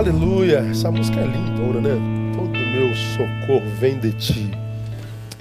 [0.00, 0.60] Aleluia.
[0.60, 2.34] Essa música é lindona, né?
[2.34, 4.50] Todo meu socorro vem de ti.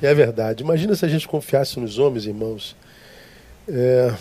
[0.02, 0.64] É verdade.
[0.64, 2.76] Imagina se a gente confiasse nos homens, irmãos.
[3.70, 4.14] É,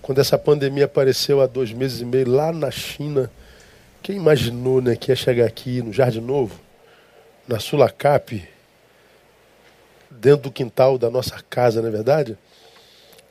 [0.00, 3.28] quando essa pandemia apareceu há dois meses e meio lá na China,
[4.00, 6.60] quem imaginou né, que ia chegar aqui no Jardim Novo,
[7.48, 8.48] na Sulacap,
[10.08, 12.38] dentro do quintal da nossa casa, não é verdade?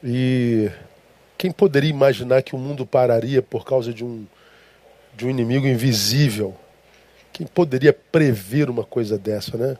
[0.03, 0.69] E
[1.37, 4.27] quem poderia imaginar que o mundo pararia por causa de um,
[5.17, 6.55] de um inimigo invisível?
[7.33, 9.75] Quem poderia prever uma coisa dessa, né?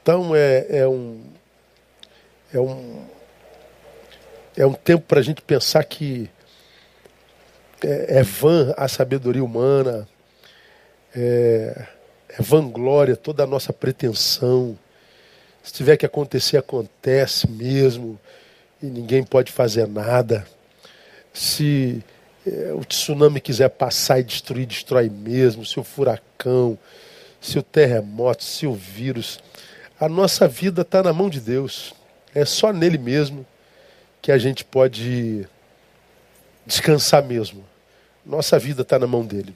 [0.00, 1.20] Então é, é um
[2.54, 3.04] é um
[4.56, 6.30] é um tempo para a gente pensar que
[7.82, 10.08] é, é, vã a sabedoria humana,
[11.14, 11.86] é,
[12.28, 14.78] é vanglória toda a nossa pretensão.
[15.62, 18.18] Se tiver que acontecer, acontece mesmo
[18.82, 20.46] e ninguém pode fazer nada.
[21.32, 22.02] Se
[22.76, 25.64] o tsunami quiser passar e destruir, destrói mesmo.
[25.64, 26.78] Se o furacão,
[27.40, 29.40] se o terremoto, se o vírus.
[30.00, 31.94] A nossa vida está na mão de Deus.
[32.34, 33.46] É só nele mesmo
[34.20, 35.46] que a gente pode
[36.66, 37.64] descansar mesmo.
[38.24, 39.54] Nossa vida está na mão dele.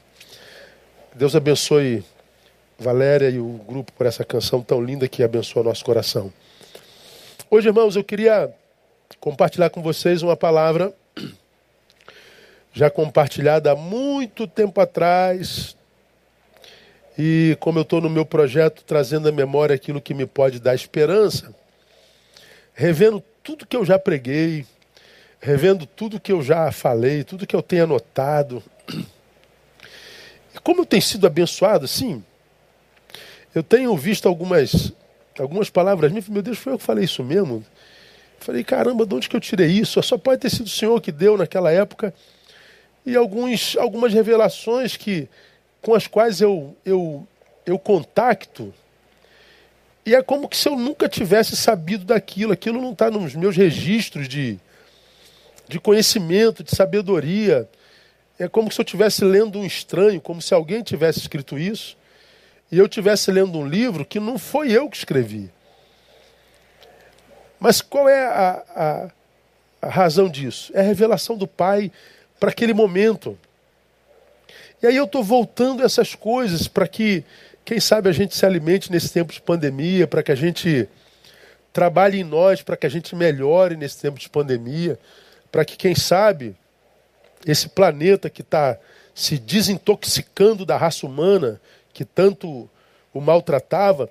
[1.14, 2.02] Deus abençoe
[2.78, 6.32] Valéria e o grupo por essa canção tão linda que abençoa nosso coração.
[7.50, 8.52] Hoje, irmãos, eu queria
[9.20, 10.92] compartilhar com vocês uma palavra
[12.72, 15.76] já compartilhada há muito tempo atrás.
[17.18, 20.74] E como eu estou no meu projeto trazendo à memória aquilo que me pode dar
[20.74, 21.54] esperança,
[22.72, 24.64] revendo tudo que eu já preguei,
[25.40, 28.62] revendo tudo que eu já falei, tudo que eu tenho anotado.
[30.54, 32.24] E como eu tenho sido abençoado, sim,
[33.54, 34.92] eu tenho visto algumas,
[35.38, 37.62] algumas palavras minhas, meu Deus, foi eu que falei isso mesmo?
[38.38, 40.02] Falei, caramba, de onde que eu tirei isso?
[40.02, 42.14] Só pode ter sido o Senhor que deu naquela época.
[43.04, 45.28] E alguns, algumas revelações que,
[45.80, 47.26] com as quais eu, eu,
[47.66, 48.72] eu contacto.
[50.06, 52.52] E é como que se eu nunca tivesse sabido daquilo.
[52.52, 54.58] Aquilo não está nos meus registros de,
[55.68, 57.68] de conhecimento, de sabedoria.
[58.38, 61.96] É como se eu estivesse lendo um estranho, como se alguém tivesse escrito isso.
[62.70, 65.50] E eu estivesse lendo um livro que não foi eu que escrevi.
[67.60, 69.10] Mas qual é a, a,
[69.82, 70.72] a razão disso?
[70.74, 71.92] É a revelação do Pai
[72.42, 73.38] para aquele momento.
[74.82, 77.22] E aí eu estou voltando essas coisas para que,
[77.64, 80.88] quem sabe, a gente se alimente nesse tempo de pandemia, para que a gente
[81.72, 84.98] trabalhe em nós, para que a gente melhore nesse tempo de pandemia,
[85.52, 86.56] para que, quem sabe,
[87.46, 88.76] esse planeta que está
[89.14, 91.60] se desintoxicando da raça humana,
[91.92, 92.68] que tanto
[93.14, 94.10] o maltratava,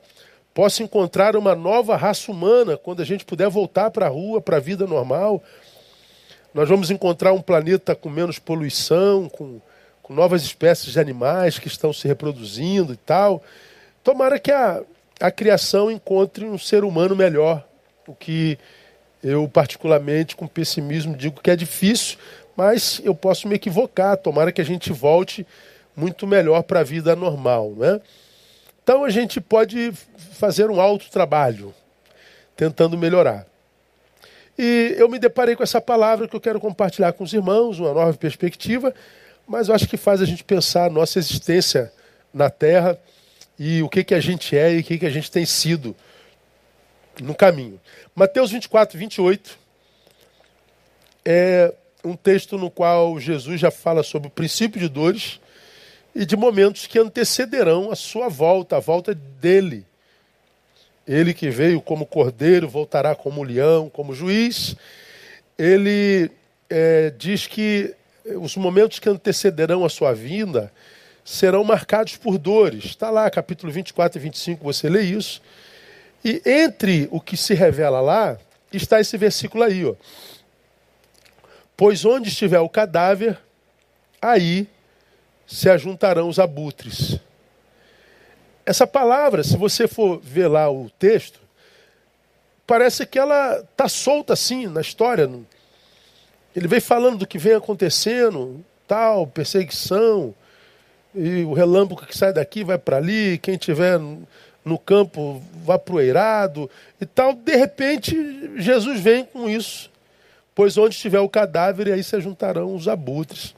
[0.53, 4.55] possa encontrar uma nova raça humana quando a gente puder voltar para a rua, para
[4.55, 5.43] a vida normal.
[6.53, 9.61] Nós vamos encontrar um planeta com menos poluição, com,
[10.03, 13.41] com novas espécies de animais que estão se reproduzindo e tal.
[14.03, 14.81] Tomara que a,
[15.19, 17.65] a criação encontre um ser humano melhor,
[18.05, 18.57] o que
[19.23, 22.17] eu, particularmente, com pessimismo, digo que é difícil,
[22.55, 24.17] mas eu posso me equivocar.
[24.17, 25.45] Tomara que a gente volte
[25.95, 27.71] muito melhor para a vida normal.
[27.77, 28.01] Né?
[28.83, 29.93] Então a gente pode
[30.33, 31.73] fazer um alto trabalho,
[32.57, 33.50] tentando melhorar.
[34.57, 37.93] E eu me deparei com essa palavra que eu quero compartilhar com os irmãos, uma
[37.93, 38.93] nova perspectiva,
[39.47, 41.91] mas eu acho que faz a gente pensar a nossa existência
[42.33, 42.97] na Terra
[43.57, 45.95] e o que, que a gente é e o que, que a gente tem sido
[47.21, 47.79] no caminho.
[48.15, 49.57] Mateus 24, 28
[51.23, 51.73] é
[52.03, 55.39] um texto no qual Jesus já fala sobre o princípio de dores
[56.15, 59.85] e de momentos que antecederão a sua volta, a volta dele.
[61.07, 64.75] Ele que veio como cordeiro, voltará como leão, como juiz.
[65.57, 66.31] Ele
[66.69, 67.93] é, diz que
[68.25, 70.71] os momentos que antecederão a sua vinda
[71.23, 72.85] serão marcados por dores.
[72.85, 75.41] Está lá, capítulo 24 e 25, você lê isso.
[76.23, 78.37] E entre o que se revela lá,
[78.71, 79.95] está esse versículo aí, ó.
[81.75, 83.39] Pois onde estiver o cadáver,
[84.21, 84.67] aí
[85.47, 87.19] se ajuntarão os abutres.
[88.71, 91.41] Essa palavra, se você for ver lá o texto,
[92.65, 95.29] parece que ela está solta assim na história.
[96.55, 100.33] Ele vem falando do que vem acontecendo, tal, perseguição,
[101.13, 103.99] e o relâmpago que sai daqui vai para ali, quem tiver
[104.63, 106.69] no campo vai para o eirado
[107.01, 107.33] e tal.
[107.33, 108.15] De repente,
[108.55, 109.91] Jesus vem com isso.
[110.55, 113.53] Pois onde estiver o cadáver, aí se juntarão os abutres.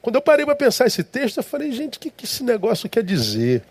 [0.00, 2.90] Quando eu parei para pensar esse texto, eu falei, gente, o que, que esse negócio
[2.90, 3.62] quer dizer?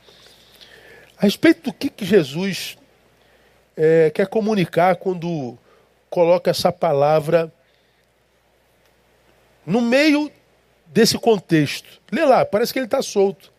[1.22, 2.80] A respeito do que, que Jesus
[3.78, 5.56] é, quer comunicar quando
[6.10, 7.54] coloca essa palavra
[9.64, 10.32] no meio
[10.88, 12.02] desse contexto.
[12.12, 13.54] Lê lá, parece que ele está solto.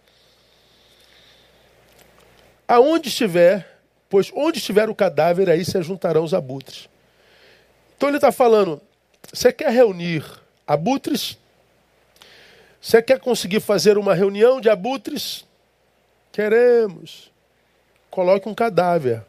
[2.66, 3.78] Aonde estiver,
[4.10, 6.88] pois onde estiver o cadáver, aí se juntarão os abutres.
[7.96, 8.82] Então ele está falando:
[9.32, 10.24] você quer reunir
[10.66, 11.38] abutres?
[12.80, 15.46] Você quer conseguir fazer uma reunião de abutres?
[16.32, 17.30] Queremos.
[18.12, 19.24] Coloque um cadáver.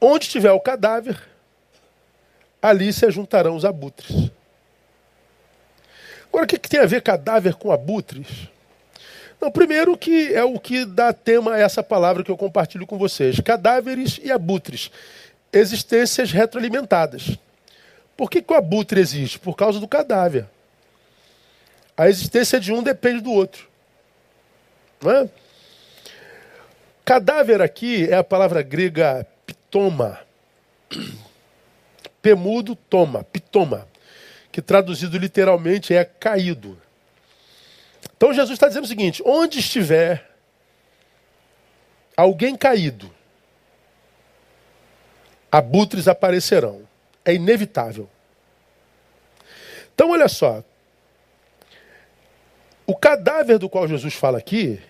[0.00, 1.20] Onde estiver o cadáver,
[2.62, 4.30] ali se juntarão os abutres.
[6.28, 8.48] Agora, o que, que tem a ver cadáver com abutres?
[9.40, 12.96] Não, primeiro que é o que dá tema a essa palavra que eu compartilho com
[12.96, 13.40] vocês.
[13.40, 14.88] Cadáveres e abutres.
[15.52, 17.36] Existências retroalimentadas.
[18.16, 19.36] Por que, que o abutre existe?
[19.36, 20.46] Por causa do cadáver.
[21.96, 23.68] A existência de um depende do outro.
[25.02, 25.28] Não é?
[27.10, 30.20] Cadáver aqui é a palavra grega pitoma.
[32.22, 33.88] Pemudo, toma, pitoma.
[34.52, 36.80] Que traduzido literalmente é caído.
[38.16, 40.30] Então Jesus está dizendo o seguinte: onde estiver
[42.16, 43.12] alguém caído,
[45.50, 46.86] abutres aparecerão.
[47.24, 48.08] É inevitável.
[49.92, 50.62] Então, olha só.
[52.86, 54.80] O cadáver do qual Jesus fala aqui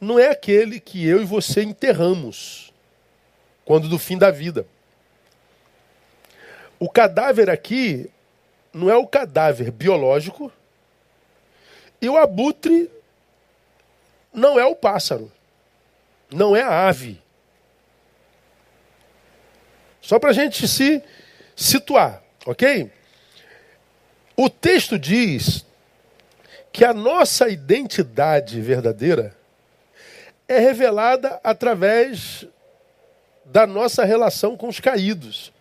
[0.00, 2.72] não é aquele que eu e você enterramos
[3.64, 4.66] quando do fim da vida.
[6.78, 8.10] O cadáver aqui
[8.72, 10.52] não é o cadáver biológico
[12.00, 12.90] e o abutre
[14.32, 15.30] não é o pássaro,
[16.30, 17.20] não é a ave.
[20.00, 21.02] Só para a gente se
[21.56, 22.90] situar, ok?
[24.36, 25.66] O texto diz
[26.72, 29.36] que a nossa identidade verdadeira
[30.48, 32.46] é revelada através
[33.44, 35.52] da nossa relação com os caídos.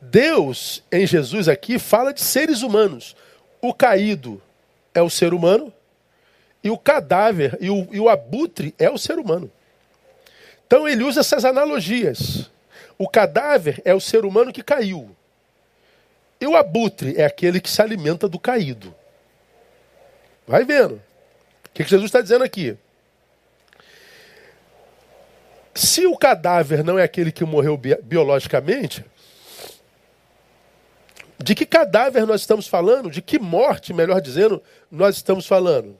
[0.00, 3.14] Deus, em Jesus aqui, fala de seres humanos.
[3.60, 4.40] O caído
[4.94, 5.72] é o ser humano,
[6.62, 9.50] e o cadáver e o, e o abutre é o ser humano.
[10.66, 12.50] Então ele usa essas analogias.
[12.96, 15.14] O cadáver é o ser humano que caiu.
[16.40, 18.94] E o abutre é aquele que se alimenta do caído.
[20.46, 20.94] Vai vendo.
[20.94, 22.76] O que, Jesus está dizendo aqui?
[25.74, 29.04] Se o cadáver não é aquele que morreu bi biologicamente,
[31.42, 33.10] de que cadáver nós estamos falando?
[33.10, 35.98] De que morte, melhor dizendo, nós estamos falando?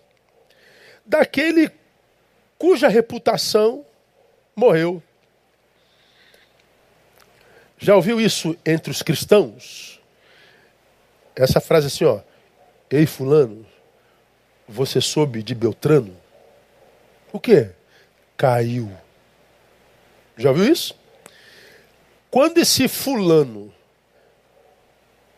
[1.05, 1.71] Daquele
[2.57, 3.85] cuja reputação
[4.55, 5.03] morreu.
[7.77, 10.01] Já ouviu isso entre os cristãos?
[11.35, 12.21] Essa frase assim, ó.
[12.89, 13.67] Ei, fulano,
[14.69, 16.17] você soube de Beltrano?
[17.33, 17.71] O quê?
[18.37, 18.93] Caiu.
[20.37, 20.95] Já ouviu isso?
[22.31, 23.73] Quando esse fulano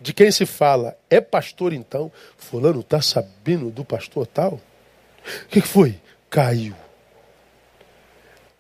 [0.01, 4.61] de quem se fala é pastor então, fulano está sabendo do pastor tal?
[5.45, 5.99] O que foi?
[6.29, 6.77] Caiu.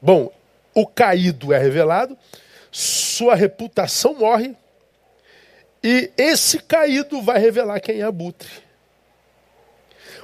[0.00, 0.32] Bom,
[0.74, 2.16] o caído é revelado,
[2.70, 4.56] sua reputação morre,
[5.82, 8.48] e esse caído vai revelar quem é abutre.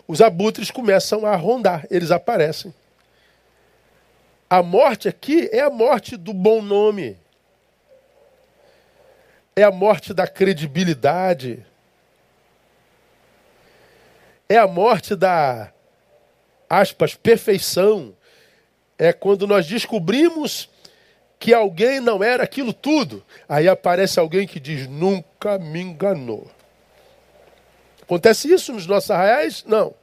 [0.09, 2.75] Os abutres começam a rondar, eles aparecem.
[4.51, 7.17] A morte aqui é a morte do bom nome.
[9.55, 11.65] É a morte da credibilidade.
[14.49, 15.73] É a morte da,
[16.69, 18.13] aspas, perfeição.
[18.99, 20.69] É quando nós descobrimos
[21.39, 23.25] que alguém não era aquilo tudo.
[23.49, 26.51] Aí aparece alguém que diz: nunca me enganou.
[28.03, 29.63] Acontece isso nos nossos arraiais?
[29.65, 29.95] Não.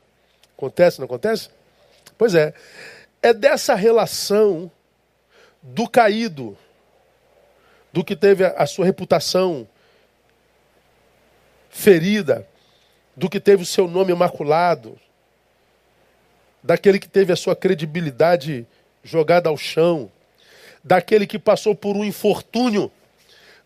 [0.57, 1.49] Acontece, não acontece?
[2.17, 2.53] Pois é.
[3.27, 4.71] É dessa relação
[5.61, 6.57] do caído,
[7.91, 9.67] do que teve a sua reputação
[11.69, 12.47] ferida,
[13.17, 14.97] do que teve o seu nome imaculado,
[16.63, 18.65] daquele que teve a sua credibilidade
[19.03, 20.09] jogada ao chão,
[20.81, 22.89] daquele que passou por um infortúnio,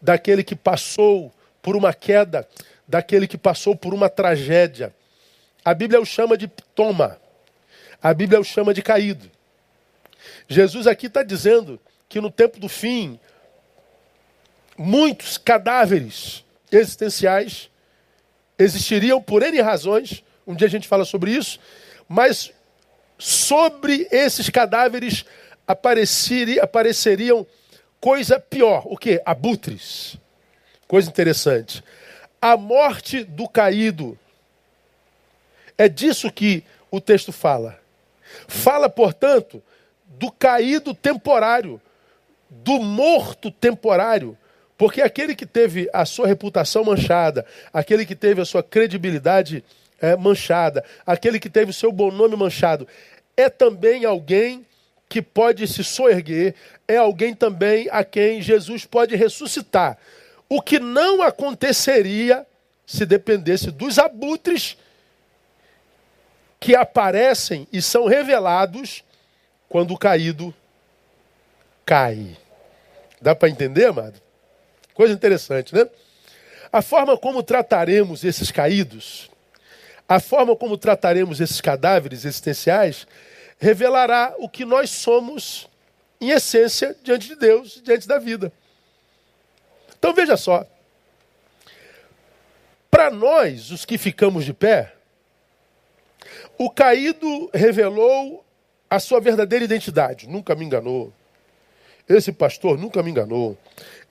[0.01, 2.49] daquele que passou por uma queda,
[2.87, 4.91] daquele que passou por uma tragédia.
[5.63, 7.21] A Bíblia o chama de toma.
[8.01, 9.29] A Bíblia o chama de caído.
[10.47, 13.19] Jesus aqui está dizendo que no tempo do fim,
[14.77, 17.69] muitos cadáveres existenciais
[18.57, 20.23] existiriam por N razões.
[20.45, 21.59] Um dia a gente fala sobre isso.
[22.07, 22.51] Mas
[23.17, 25.25] sobre esses cadáveres
[25.67, 27.45] apareceriam
[27.99, 28.83] coisa pior.
[28.85, 29.21] O que?
[29.25, 30.17] Abutres.
[30.87, 31.83] Coisa interessante.
[32.41, 34.17] A morte do caído.
[35.77, 37.79] É disso que o texto fala.
[38.47, 39.63] Fala, portanto,
[40.17, 41.81] do caído temporário,
[42.49, 44.37] do morto temporário.
[44.77, 49.63] Porque aquele que teve a sua reputação manchada, aquele que teve a sua credibilidade
[50.01, 52.87] é, manchada, aquele que teve o seu bom nome manchado,
[53.37, 54.65] é também alguém
[55.07, 56.55] que pode se soerguer,
[56.87, 59.97] é alguém também a quem Jesus pode ressuscitar.
[60.49, 62.45] O que não aconteceria
[62.85, 64.77] se dependesse dos abutres
[66.59, 69.03] que aparecem e são revelados
[69.71, 70.53] quando o caído
[71.85, 72.37] cai.
[73.21, 74.21] Dá para entender, amado?
[74.93, 75.87] Coisa interessante, né?
[76.73, 79.31] A forma como trataremos esses caídos,
[80.09, 83.07] a forma como trataremos esses cadáveres existenciais,
[83.57, 85.69] revelará o que nós somos
[86.19, 88.51] em essência diante de Deus, diante da vida.
[89.97, 90.65] Então veja só.
[92.89, 94.93] Para nós, os que ficamos de pé,
[96.57, 98.43] o caído revelou
[98.91, 100.27] a sua verdadeira identidade.
[100.27, 101.13] Nunca me enganou.
[102.09, 103.57] Esse pastor nunca me enganou.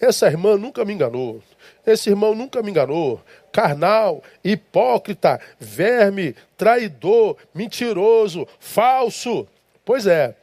[0.01, 1.43] Essa irmã nunca me enganou.
[1.87, 3.23] Esse irmão nunca me enganou.
[3.53, 9.47] Carnal, hipócrita, verme, traidor, mentiroso, falso.
[9.85, 10.35] Pois é.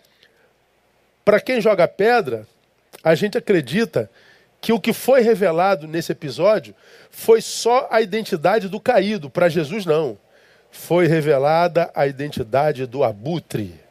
[1.25, 2.46] Para quem joga pedra,
[3.03, 4.08] a gente acredita
[4.62, 6.75] que o que foi revelado nesse episódio
[7.10, 9.32] foi só a identidade do caído.
[9.32, 10.15] Para Jesus, não.
[10.70, 13.87] Foi revelada a identidade do abutre.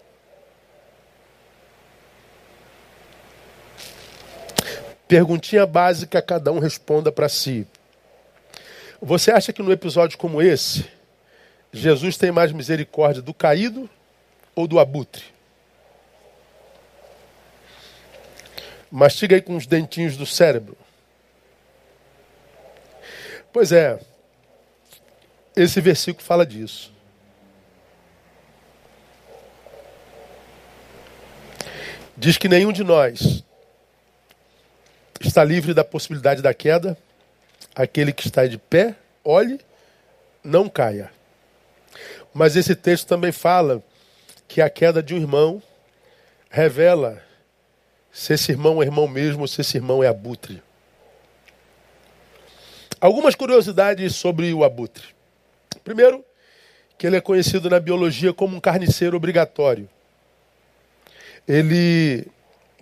[5.08, 7.66] Perguntinha básica, cada um responda para si.
[9.00, 10.86] Você acha que no episódio como esse,
[11.72, 13.88] Jesus tem mais misericórdia do caído
[14.54, 15.24] ou do abutre?
[18.90, 20.76] Mastiga aí com os dentinhos do cérebro.
[23.52, 23.98] Pois é,
[25.54, 26.92] esse versículo fala disso.
[32.16, 33.44] Diz que nenhum de nós
[35.20, 36.96] está livre da possibilidade da queda.
[37.74, 38.94] Aquele que está de pé,
[39.24, 39.60] olhe,
[40.42, 41.10] não caia.
[42.32, 43.82] Mas esse texto também fala
[44.46, 45.62] que a queda de um irmão
[46.50, 47.22] revela
[48.12, 50.62] se esse irmão é irmão mesmo ou se esse irmão é abutre.
[53.00, 55.04] Algumas curiosidades sobre o abutre.
[55.84, 56.24] Primeiro,
[56.96, 59.88] que ele é conhecido na biologia como um carniceiro obrigatório.
[61.46, 62.26] Ele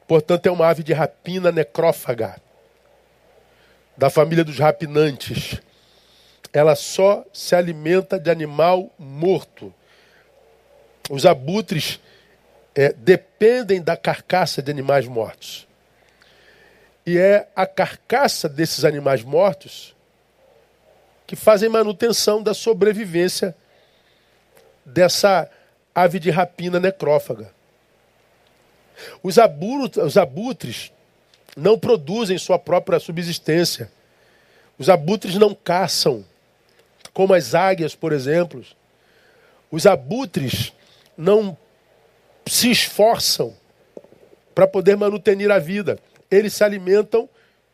[0.06, 2.36] Portanto, é uma ave de rapina necrófaga,
[3.96, 5.60] da família dos rapinantes.
[6.52, 9.72] Ela só se alimenta de animal morto.
[11.10, 12.00] Os abutres
[12.74, 15.66] é, dependem da carcaça de animais mortos.
[17.06, 19.94] E é a carcaça desses animais mortos
[21.26, 23.54] que fazem manutenção da sobrevivência
[24.84, 25.50] dessa
[25.94, 27.53] ave de rapina necrófaga.
[29.22, 29.36] Os,
[30.02, 30.92] os abutres
[31.56, 33.90] não produzem sua própria subsistência.
[34.78, 36.24] Os abutres não caçam,
[37.12, 38.64] como as águias, por exemplo.
[39.70, 40.72] Os abutres
[41.16, 41.56] não
[42.46, 43.54] se esforçam
[44.54, 45.98] para poder manutenir a vida.
[46.30, 47.28] Eles se alimentam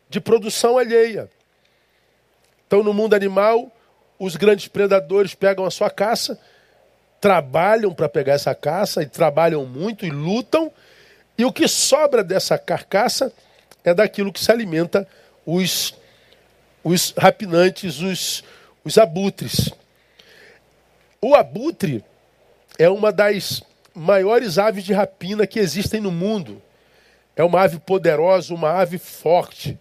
[0.09, 1.31] de produção alheia.
[2.67, 3.71] Então, no mundo animal,
[4.19, 6.39] os grandes predadores pegam a sua caça,
[7.21, 10.71] trabalham para pegar essa caça, e trabalham muito e lutam,
[11.41, 13.33] e o que sobra dessa carcaça
[13.83, 15.09] é daquilo que se alimenta
[15.47, 15.95] os,
[16.85, 18.45] os rapinantes, os,
[18.85, 19.71] os abutres.
[21.19, 22.05] O abutre
[22.79, 23.63] é uma das
[23.95, 26.61] maiores aves de rapina que existem no mundo.
[27.35, 29.79] É uma ave poderosa, uma ave forte.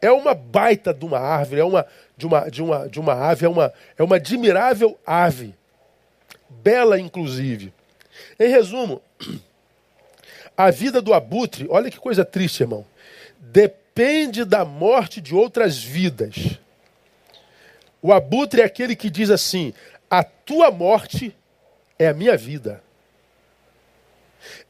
[0.00, 3.44] É uma baita de uma árvore, é uma de uma de uma de uma ave,
[3.44, 5.54] é uma é uma admirável ave.
[6.48, 7.70] Bela inclusive.
[8.38, 9.02] Em resumo,
[10.64, 12.84] a vida do abutre, olha que coisa triste, irmão,
[13.38, 16.58] depende da morte de outras vidas.
[18.02, 19.72] O abutre é aquele que diz assim:
[20.10, 21.34] a tua morte
[21.98, 22.82] é a minha vida.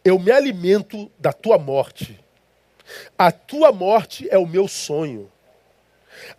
[0.05, 2.19] Eu me alimento da tua morte.
[3.19, 5.31] A tua morte é o meu sonho.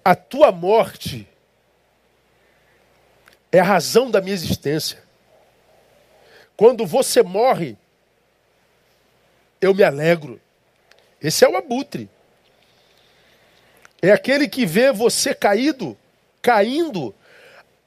[0.04, 1.28] A tua morte
[3.52, 5.02] é a razão da minha existência.
[6.56, 7.78] Quando você morre,
[9.62, 10.42] eu me alegro.
[11.22, 12.10] Esse é o abutre.
[14.02, 15.96] É aquele que vê você caído,
[16.42, 17.14] caindo,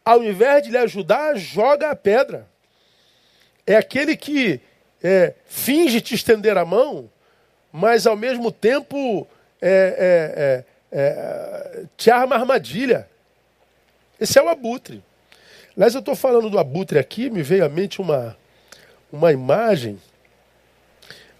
[0.04, 2.46] ao invés de lhe ajudar, joga a pedra.
[3.66, 4.60] É aquele que
[5.02, 7.10] é, finge te estender a mão,
[7.72, 9.26] mas ao mesmo tempo
[9.60, 13.08] é, é, é, é te arma armadilha.
[14.20, 15.02] Esse é o abutre.
[15.76, 18.36] Aliás, eu estou falando do abutre aqui, me veio à mente uma,
[19.10, 19.98] uma imagem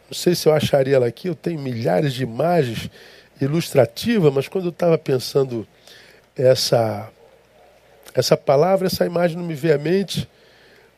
[0.09, 2.91] não sei se eu acharia ela aqui, eu tenho milhares de imagens
[3.41, 5.67] ilustrativas, mas quando eu estava pensando
[6.37, 7.11] essa,
[8.15, 10.29] essa palavra, essa imagem não me veio à mente.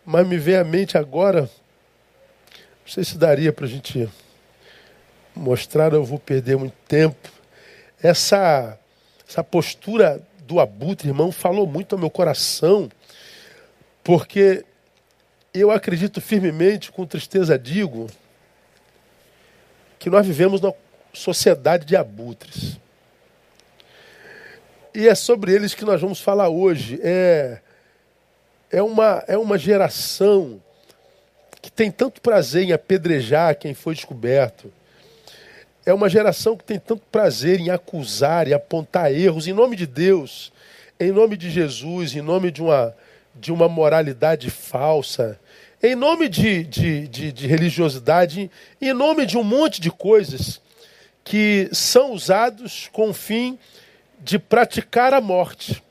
[0.05, 4.09] mas me vem à mente agora, não sei se daria para a gente
[5.35, 7.31] mostrar, eu vou perder muito tempo.
[8.03, 8.79] Essa,
[9.29, 12.89] essa postura do abutre, irmão, falou muito ao meu coração,
[14.05, 14.65] porque
[15.53, 18.07] eu acredito firmemente, com tristeza digo,
[19.99, 20.75] que nós vivemos numa
[21.12, 22.79] sociedade de abutres.
[24.95, 26.99] E é sobre eles que nós vamos falar hoje.
[27.03, 27.61] É,
[28.71, 30.61] é, uma, é uma geração
[31.61, 34.73] que tem tanto prazer em apedrejar quem foi descoberto.
[35.85, 39.87] É uma geração que tem tanto prazer em acusar e apontar erros em nome de
[39.87, 40.53] Deus,
[40.99, 42.95] em nome de Jesus, em nome de uma,
[43.35, 45.38] de uma moralidade falsa,
[45.83, 50.61] em nome de, de, de, de religiosidade, em nome de um monte de coisas
[51.23, 53.59] que são usados com o fim
[54.21, 55.83] de praticar a morte,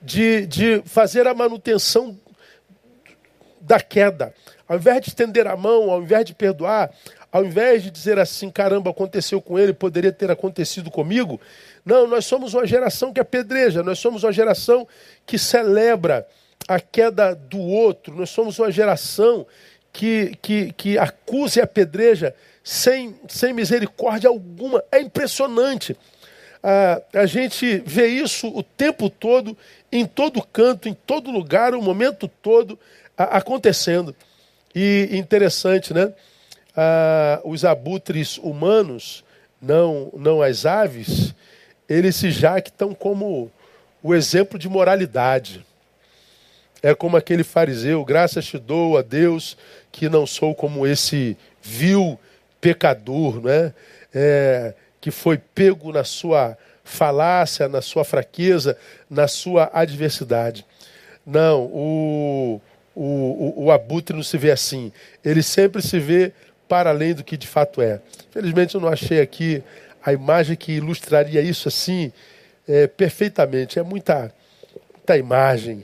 [0.00, 2.18] de, de fazer a manutenção
[3.60, 4.34] da queda.
[4.66, 6.90] Ao invés de estender a mão, ao invés de perdoar,
[7.30, 11.40] ao invés de dizer assim, caramba, aconteceu com ele, poderia ter acontecido comigo.
[11.84, 14.86] Não, nós somos uma geração que apedreja, nós somos uma geração
[15.26, 16.26] que celebra
[16.66, 19.46] a queda do outro, nós somos uma geração
[19.92, 24.82] que, que, que acusa e apedreja sem, sem misericórdia alguma.
[24.90, 25.96] É impressionante.
[26.62, 29.56] Ah, a gente vê isso o tempo todo,
[29.92, 32.78] em todo canto, em todo lugar, o momento todo
[33.16, 34.16] ah, acontecendo.
[34.74, 36.12] E interessante, né?
[36.74, 39.22] Ah, os abutres humanos,
[39.60, 41.34] não, não as aves,
[41.88, 43.50] eles se jactam como
[44.02, 45.64] o exemplo de moralidade.
[46.84, 49.56] É como aquele fariseu, graças te dou a Deus
[49.90, 52.20] que não sou como esse vil
[52.60, 53.72] pecador, não é?
[54.14, 58.76] é que foi pego na sua falácia, na sua fraqueza,
[59.08, 60.66] na sua adversidade.
[61.24, 62.60] Não, o,
[62.94, 64.92] o, o, abutre não se vê assim.
[65.24, 66.34] Ele sempre se vê
[66.68, 67.98] para além do que de fato é.
[68.30, 69.62] Felizmente eu não achei aqui
[70.04, 72.12] a imagem que ilustraria isso assim
[72.68, 73.78] é, perfeitamente.
[73.78, 74.30] É muita,
[74.92, 75.82] muita imagem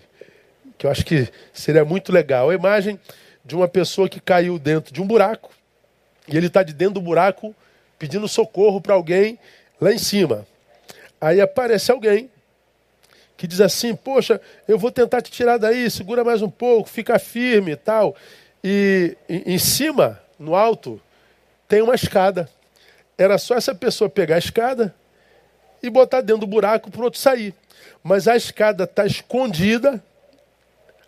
[0.81, 2.49] que eu acho que seria muito legal.
[2.49, 2.99] A imagem
[3.45, 5.51] de uma pessoa que caiu dentro de um buraco
[6.27, 7.55] e ele está de dentro do buraco
[7.99, 9.39] pedindo socorro para alguém
[9.79, 10.47] lá em cima.
[11.21, 12.31] Aí aparece alguém
[13.37, 17.19] que diz assim: Poxa, eu vou tentar te tirar daí, segura mais um pouco, fica
[17.19, 18.17] firme e tal.
[18.65, 20.99] E em cima, no alto,
[21.69, 22.49] tem uma escada.
[23.19, 24.95] Era só essa pessoa pegar a escada
[25.83, 27.55] e botar dentro do buraco para o outro sair.
[28.03, 30.03] Mas a escada está escondida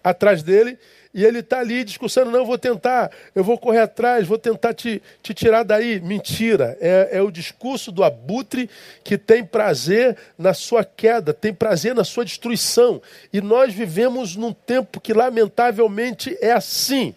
[0.03, 0.79] atrás dele
[1.15, 5.03] e ele está ali discussando, não, vou tentar, eu vou correr atrás, vou tentar te,
[5.23, 6.01] te tirar daí.
[6.01, 6.77] Mentira.
[6.81, 8.69] É, é o discurso do abutre
[9.05, 13.03] que tem prazer na sua queda, tem prazer na sua destruição.
[13.31, 17.15] E nós vivemos num tempo que, lamentavelmente, é assim.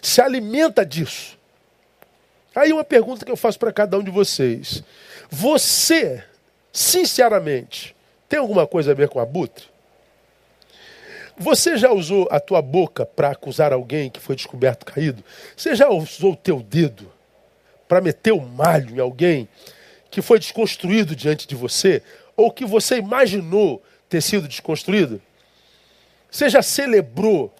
[0.00, 1.36] Se alimenta disso.
[2.54, 4.84] Aí uma pergunta que eu faço para cada um de vocês.
[5.28, 6.22] Você,
[6.72, 7.94] sinceramente,
[8.28, 9.75] tem alguma coisa a ver com abutre?
[11.38, 15.22] Você já usou a tua boca para acusar alguém que foi descoberto caído?
[15.54, 17.12] Você já usou o teu dedo
[17.86, 19.48] para meter o malho em alguém
[20.10, 22.02] que foi desconstruído diante de você?
[22.34, 25.20] Ou que você imaginou ter sido desconstruído?
[26.30, 27.54] Você já celebrou,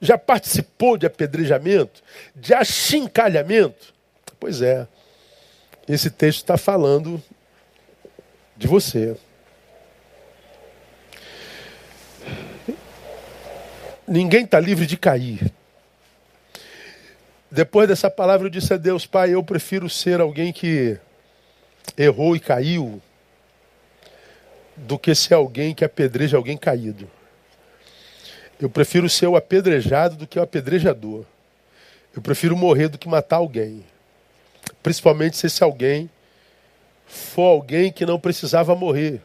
[0.00, 2.02] já participou de apedrejamento,
[2.36, 3.94] de achincalhamento?
[4.38, 4.86] Pois é,
[5.88, 7.22] esse texto está falando
[8.56, 9.16] de você.
[14.08, 15.52] Ninguém está livre de cair.
[17.50, 20.98] Depois dessa palavra, eu disse a Deus, Pai, eu prefiro ser alguém que
[21.96, 23.02] errou e caiu,
[24.76, 27.10] do que ser alguém que apedreja alguém caído.
[28.58, 31.24] Eu prefiro ser o apedrejado do que o apedrejador.
[32.14, 33.84] Eu prefiro morrer do que matar alguém.
[34.82, 36.10] Principalmente se esse alguém
[37.06, 39.20] for alguém que não precisava morrer.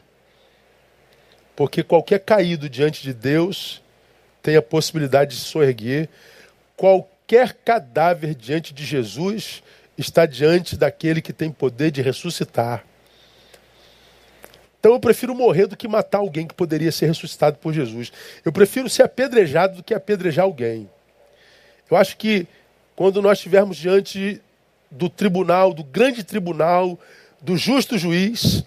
[1.55, 3.81] Porque qualquer caído diante de Deus
[4.43, 6.09] tem a possibilidade de soerguer.
[6.75, 9.63] Qualquer cadáver diante de Jesus
[9.97, 12.83] está diante daquele que tem poder de ressuscitar.
[14.79, 18.11] Então eu prefiro morrer do que matar alguém que poderia ser ressuscitado por Jesus.
[18.43, 20.89] Eu prefiro ser apedrejado do que apedrejar alguém.
[21.89, 22.45] Eu acho que
[22.93, 24.41] quando nós estivermos diante
[24.91, 26.99] do tribunal, do grande tribunal,
[27.41, 28.61] do justo juiz,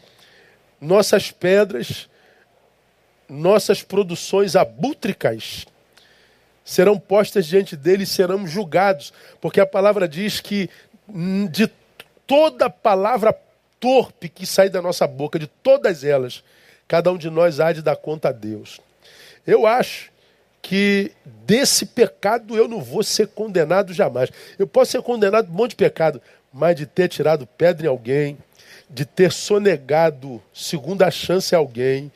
[0.81, 2.09] nossas pedras
[3.29, 5.67] nossas produções abútricas
[6.65, 10.69] serão postas diante dele e serão julgados, porque a palavra diz que
[11.09, 11.71] hum, de
[12.27, 13.37] toda palavra
[13.79, 16.43] torpe que sai da nossa boca, de todas elas,
[16.89, 18.81] cada um de nós há de dar conta a Deus.
[19.47, 20.11] Eu acho
[20.61, 24.31] que desse pecado eu não vou ser condenado jamais.
[24.59, 26.21] Eu posso ser condenado por um monte de pecado,
[26.53, 28.37] mas de ter tirado pedra em alguém,
[28.91, 32.11] de ter sonegado segunda chance a alguém,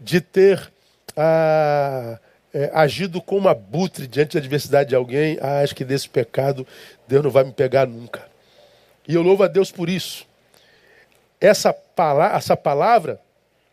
[0.00, 0.72] de ter
[1.16, 2.18] ah,
[2.52, 6.66] é, agido como abutre diante da adversidade de alguém, ah, acho que desse pecado
[7.06, 8.28] Deus não vai me pegar nunca.
[9.06, 10.26] E eu louvo a Deus por isso.
[11.40, 13.20] Essa, palavra, essa palavra,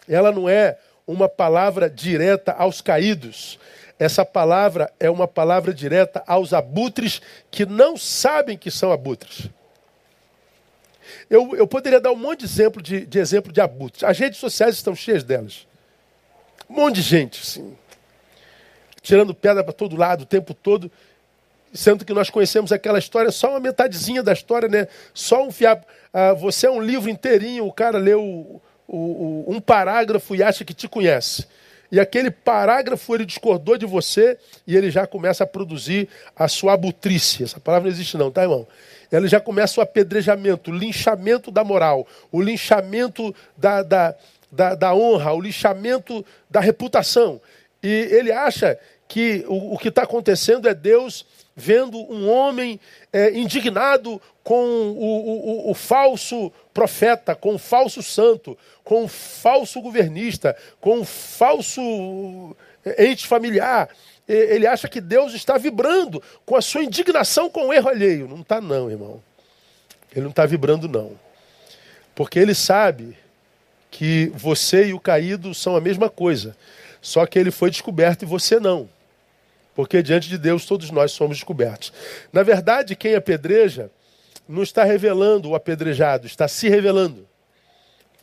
[0.08, 3.60] ela não é uma palavra direta aos caídos.
[4.00, 9.50] Essa palavra é uma palavra direta aos abutres que não sabem que são abutres.
[11.30, 14.04] Eu, eu poderia dar um monte de exemplo de, de exemplo de abutres.
[14.04, 15.66] As redes sociais estão cheias delas.
[16.69, 17.75] Um monte de gente, assim,
[19.01, 20.91] tirando pedra para todo lado o tempo todo,
[21.73, 24.88] sendo que nós conhecemos aquela história, só uma metadezinha da história, né?
[25.13, 25.86] Só um fiapo.
[26.13, 30.65] Ah, você é um livro inteirinho, o cara leu o, o, um parágrafo e acha
[30.65, 31.47] que te conhece.
[31.91, 36.73] E aquele parágrafo ele discordou de você e ele já começa a produzir a sua
[36.73, 37.43] abutrice.
[37.43, 38.67] Essa palavra não existe não, tá, irmão?
[39.10, 44.15] Ele já começa o apedrejamento, o linchamento da moral, o linchamento da, da,
[44.51, 47.41] da, da honra, o linchamento da reputação.
[47.81, 52.79] E ele acha que o, o que está acontecendo é Deus vendo um homem
[53.12, 59.81] é, indignado com o, o, o, falso profeta, com o falso santo, com o falso
[59.81, 62.55] governista, com o falso
[62.86, 63.89] é, ente familiar.
[64.27, 68.27] Ele acha que Deus está vibrando com a sua indignação com o erro alheio.
[68.27, 69.23] Não está, não, irmão.
[70.12, 71.13] Ele não está vibrando, não.
[72.13, 73.17] Porque ele sabe
[73.89, 76.56] que você e o caído são a mesma coisa.
[77.02, 78.89] Só que ele foi descoberto e você não.
[79.76, 81.93] Porque diante de Deus todos nós somos descobertos.
[82.34, 83.91] Na verdade, quem apedreja
[84.47, 87.28] não está revelando o apedrejado, está se revelando.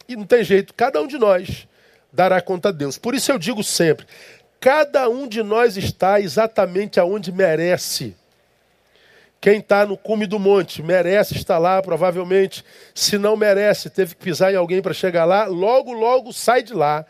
[0.08, 1.66] E não tem jeito, cada um de nós
[2.12, 2.98] dará conta a Deus.
[2.98, 4.06] Por isso eu digo sempre:
[4.60, 8.16] cada um de nós está exatamente aonde merece.
[9.44, 12.64] Quem está no cume do monte merece estar lá, provavelmente.
[12.94, 16.72] Se não merece, teve que pisar em alguém para chegar lá, logo, logo sai de
[16.72, 17.04] lá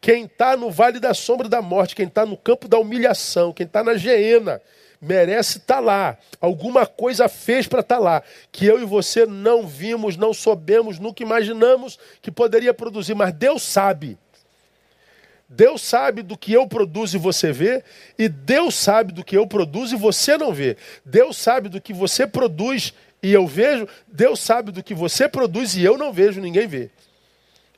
[0.00, 3.66] quem está no vale da sombra da morte, quem está no campo da humilhação, quem
[3.66, 4.60] está na geena,
[5.00, 6.18] merece estar tá lá.
[6.40, 10.98] Alguma coisa fez para estar tá lá, que eu e você não vimos, não soubemos,
[10.98, 14.18] nunca imaginamos que poderia produzir, mas Deus sabe.
[15.48, 17.84] Deus sabe do que eu produzo e você vê,
[18.18, 20.76] e Deus sabe do que eu produzo e você não vê.
[21.04, 25.76] Deus sabe do que você produz e eu vejo, Deus sabe do que você produz
[25.76, 26.90] e eu não vejo, ninguém vê.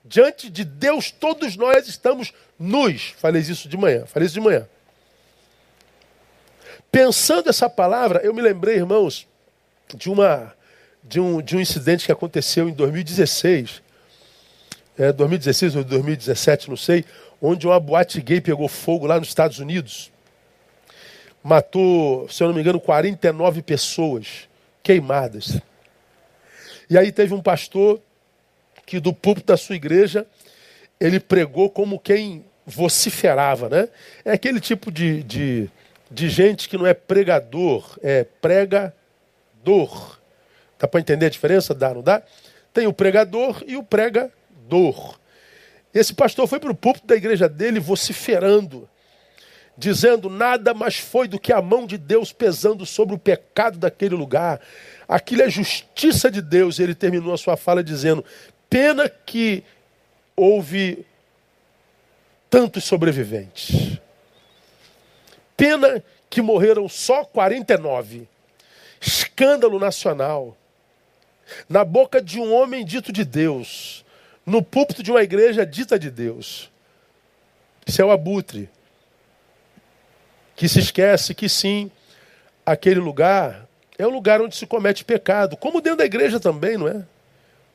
[0.03, 3.15] Diante de Deus, todos nós estamos nus.
[3.19, 4.67] Falei isso de manhã, falei isso de manhã.
[6.91, 9.27] Pensando essa palavra, eu me lembrei, irmãos,
[9.95, 10.55] de, uma,
[11.05, 13.83] de, um, de um incidente que aconteceu em 2016.
[14.97, 17.05] É, 2016 ou 2017, não sei,
[17.41, 20.11] onde uma boate gay pegou fogo lá nos Estados Unidos.
[21.43, 24.49] Matou, se eu não me engano, 49 pessoas
[24.83, 25.61] queimadas.
[26.91, 28.01] E aí teve um pastor
[28.85, 30.27] que do púlpito da sua igreja
[30.99, 33.89] ele pregou como quem vociferava, né?
[34.25, 35.71] É aquele tipo de, de,
[36.11, 40.19] de gente que não é pregador, é pregador.
[40.79, 41.75] Dá para entender a diferença?
[41.75, 42.23] Dá, não dá?
[42.73, 45.19] Tem o pregador e o pregador.
[45.95, 48.89] Esse pastor foi para o púlpito da igreja dele vociferando,
[49.77, 54.15] dizendo nada mais foi do que a mão de Deus pesando sobre o pecado daquele
[54.15, 54.61] lugar.
[55.09, 56.79] Aquilo é justiça de Deus.
[56.79, 58.25] E ele terminou a sua fala dizendo:
[58.69, 59.65] Pena que
[60.37, 61.07] houve
[62.51, 63.99] tantos sobreviventes.
[65.57, 68.29] Pena que morreram só 49.
[69.01, 70.57] Escândalo nacional.
[71.69, 74.05] Na boca de um homem dito de Deus.
[74.49, 76.71] No púlpito de uma igreja dita de Deus.
[77.87, 78.71] Isso é o abutre.
[80.57, 81.91] Que se esquece que sim,
[82.65, 85.55] aquele lugar é o lugar onde se comete pecado.
[85.55, 87.05] Como dentro da igreja também, não é?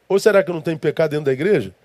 [0.10, 1.76] Ou será que não tem pecado dentro da igreja?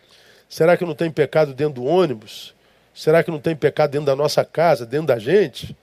[0.49, 2.55] Será que não tem pecado dentro do ônibus?
[2.95, 5.77] Será que não tem pecado dentro da nossa casa, dentro da gente?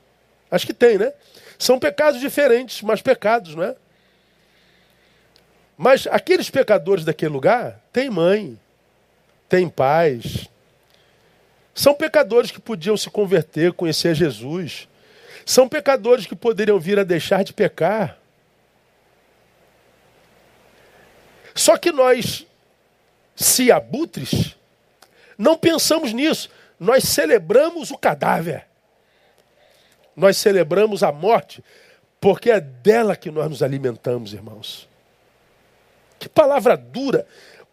[0.49, 1.13] Acho que tem, né?
[1.59, 3.75] São pecados diferentes, mas pecados, não é?
[5.77, 8.57] Mas aqueles pecadores daquele lugar têm mãe,
[9.55, 10.49] têm pais.
[11.73, 14.87] São pecadores que podiam se converter, conhecer Jesus.
[15.45, 18.17] São pecadores que poderiam vir a deixar de pecar.
[21.53, 22.45] Só que nós,
[23.33, 24.57] se abutres,
[25.37, 26.49] não pensamos nisso.
[26.77, 28.65] Nós celebramos o cadáver.
[30.15, 31.63] Nós celebramos a morte,
[32.19, 34.87] porque é dela que nós nos alimentamos, irmãos.
[36.19, 37.25] Que palavra dura,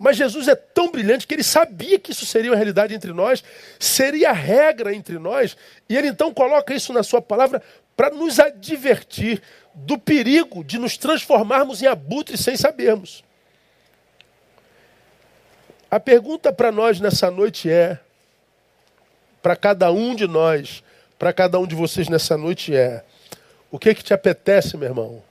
[0.02, 3.44] Mas Jesus é tão brilhante que ele sabia que isso seria uma realidade entre nós,
[3.78, 5.56] seria regra entre nós,
[5.88, 7.62] e ele então coloca isso na sua palavra
[7.96, 9.40] para nos advertir
[9.72, 13.22] do perigo de nos transformarmos em abutres sem sabermos.
[15.88, 17.96] A pergunta para nós nessa noite é:
[19.40, 20.82] para cada um de nós,
[21.16, 23.04] para cada um de vocês nessa noite é:
[23.70, 25.22] o que que te apetece, meu irmão?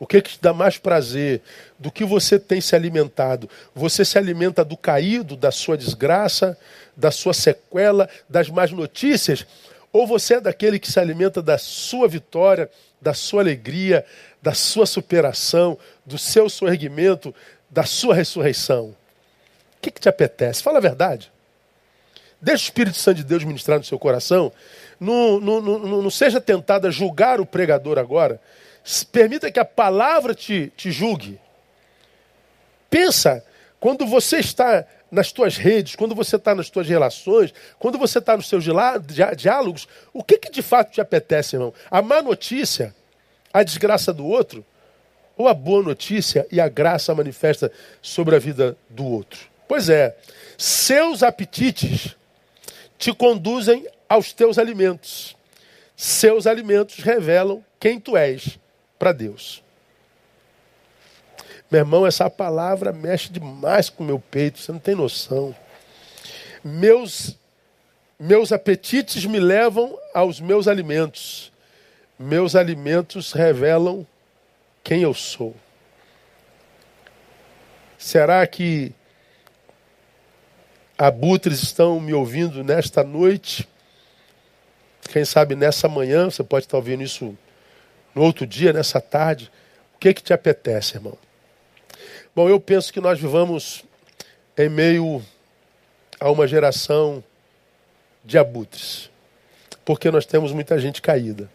[0.00, 1.42] O que que te dá mais prazer?
[1.78, 3.50] Do que você tem se alimentado?
[3.74, 6.56] Você se alimenta do caído, da sua desgraça,
[6.96, 9.46] da sua sequela, das más notícias?
[9.92, 14.06] Ou você é daquele que se alimenta da sua vitória, da sua alegria,
[14.40, 17.34] da sua superação, do seu sorgimento,
[17.68, 18.96] da sua ressurreição?
[19.76, 20.62] O que, que te apetece?
[20.62, 21.30] Fala a verdade.
[22.40, 24.50] Deixa o Espírito Santo de Deus ministrar no seu coração.
[24.98, 28.40] Não, não, não, não seja tentado a julgar o pregador agora.
[29.10, 31.40] Permita que a palavra te, te julgue.
[32.88, 33.44] Pensa,
[33.78, 38.36] quando você está nas tuas redes, quando você está nas tuas relações, quando você está
[38.36, 38.64] nos seus
[39.36, 41.74] diálogos, o que, que de fato te apetece, irmão?
[41.90, 42.94] A má notícia,
[43.52, 44.64] a desgraça do outro,
[45.36, 49.48] ou a boa notícia e a graça manifesta sobre a vida do outro?
[49.66, 50.16] Pois é,
[50.58, 52.14] seus apetites
[52.98, 55.34] te conduzem aos teus alimentos.
[55.96, 58.59] Seus alimentos revelam quem tu és
[59.00, 59.62] para Deus.
[61.70, 65.56] Meu irmão, essa palavra mexe demais com o meu peito, você não tem noção.
[66.62, 67.38] Meus,
[68.18, 71.50] meus apetites me levam aos meus alimentos.
[72.18, 74.06] Meus alimentos revelam
[74.84, 75.56] quem eu sou.
[77.96, 78.92] Será que
[80.98, 83.66] abutres estão me ouvindo nesta noite?
[85.10, 87.34] Quem sabe nessa manhã, você pode estar ouvindo isso
[88.14, 89.50] no outro dia, nessa tarde,
[89.94, 91.16] o que que te apetece, irmão?
[92.34, 93.84] Bom, eu penso que nós vivamos
[94.56, 95.22] em meio
[96.18, 97.22] a uma geração
[98.24, 99.10] de abutres,
[99.84, 101.50] porque nós temos muita gente caída.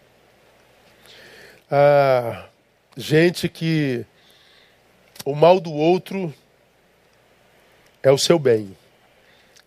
[1.69, 2.45] Ah,
[2.97, 4.05] gente que
[5.23, 6.33] o mal do outro
[8.01, 8.75] é o seu bem,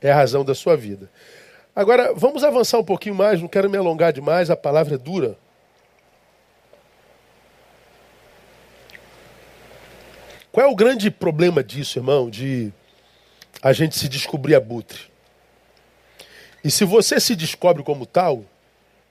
[0.01, 1.11] é a razão da sua vida.
[1.75, 5.37] Agora, vamos avançar um pouquinho mais, não quero me alongar demais, a palavra é dura.
[10.59, 12.29] Qual é o grande problema disso, irmão?
[12.29, 12.73] De
[13.63, 15.03] a gente se descobrir abutre.
[16.65, 18.45] E se você se descobre como tal,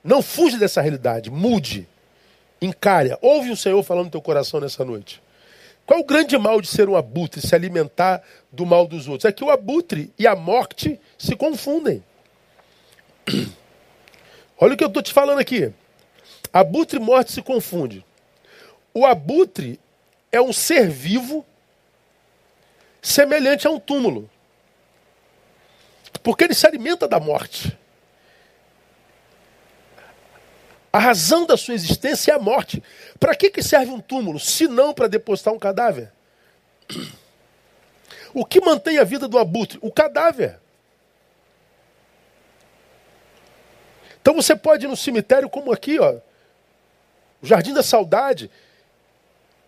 [0.03, 1.87] não fuja dessa realidade, mude,
[2.61, 3.17] encare.
[3.21, 5.23] Ouve o Senhor falando no teu coração nessa noite.
[5.85, 9.23] Qual é o grande mal de ser um abutre, se alimentar do mal dos outros?
[9.23, 12.03] É que o abutre e a morte se confundem.
[14.59, 15.71] Olha o que eu estou te falando aqui.
[16.51, 18.03] Abutre e morte se confundem.
[18.93, 19.79] O abutre
[20.31, 21.45] é um ser vivo
[23.01, 24.29] semelhante a um túmulo.
[26.23, 27.77] Porque ele se alimenta da morte.
[30.91, 32.83] A razão da sua existência é a morte.
[33.19, 36.11] Para que, que serve um túmulo, se não para depositar um cadáver?
[38.33, 39.77] O que mantém a vida do abutre?
[39.81, 40.59] O cadáver.
[44.21, 46.17] Então você pode ir no cemitério como aqui, ó,
[47.41, 48.51] o Jardim da Saudade,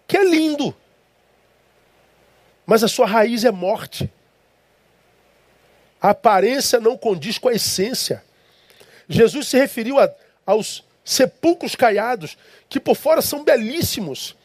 [0.10, 0.76] que é lindo.
[2.66, 4.12] Mas a sua raiz é morte.
[6.02, 8.24] A aparência não condiz com a essência.
[9.08, 10.12] Jesus se referiu a,
[10.48, 14.36] aos sepulcros caiados, que por fora são belíssimos,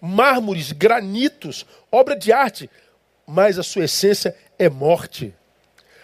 [0.00, 2.70] mármores, granitos, obra de arte,
[3.26, 5.34] mas a sua essência é morte.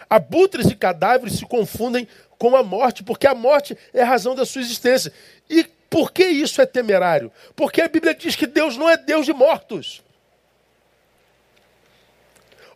[0.09, 2.05] Abutres e cadáveres se confundem
[2.37, 5.13] com a morte, porque a morte é a razão da sua existência.
[5.49, 7.31] E por que isso é temerário?
[7.55, 10.03] Porque a Bíblia diz que Deus não é Deus de mortos.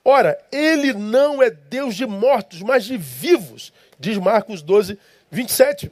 [0.04, 5.00] Ora, ele não é Deus de mortos, mas de vivos, diz Marcos 12,
[5.32, 5.92] 27.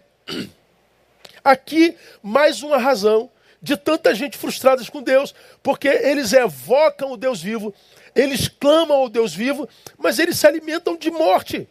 [1.44, 3.30] Aqui, mais uma razão
[3.62, 7.74] de tanta gente frustrada com Deus, porque eles evocam o Deus vivo,
[8.16, 11.70] eles clamam ao Deus vivo, mas eles se alimentam de morte.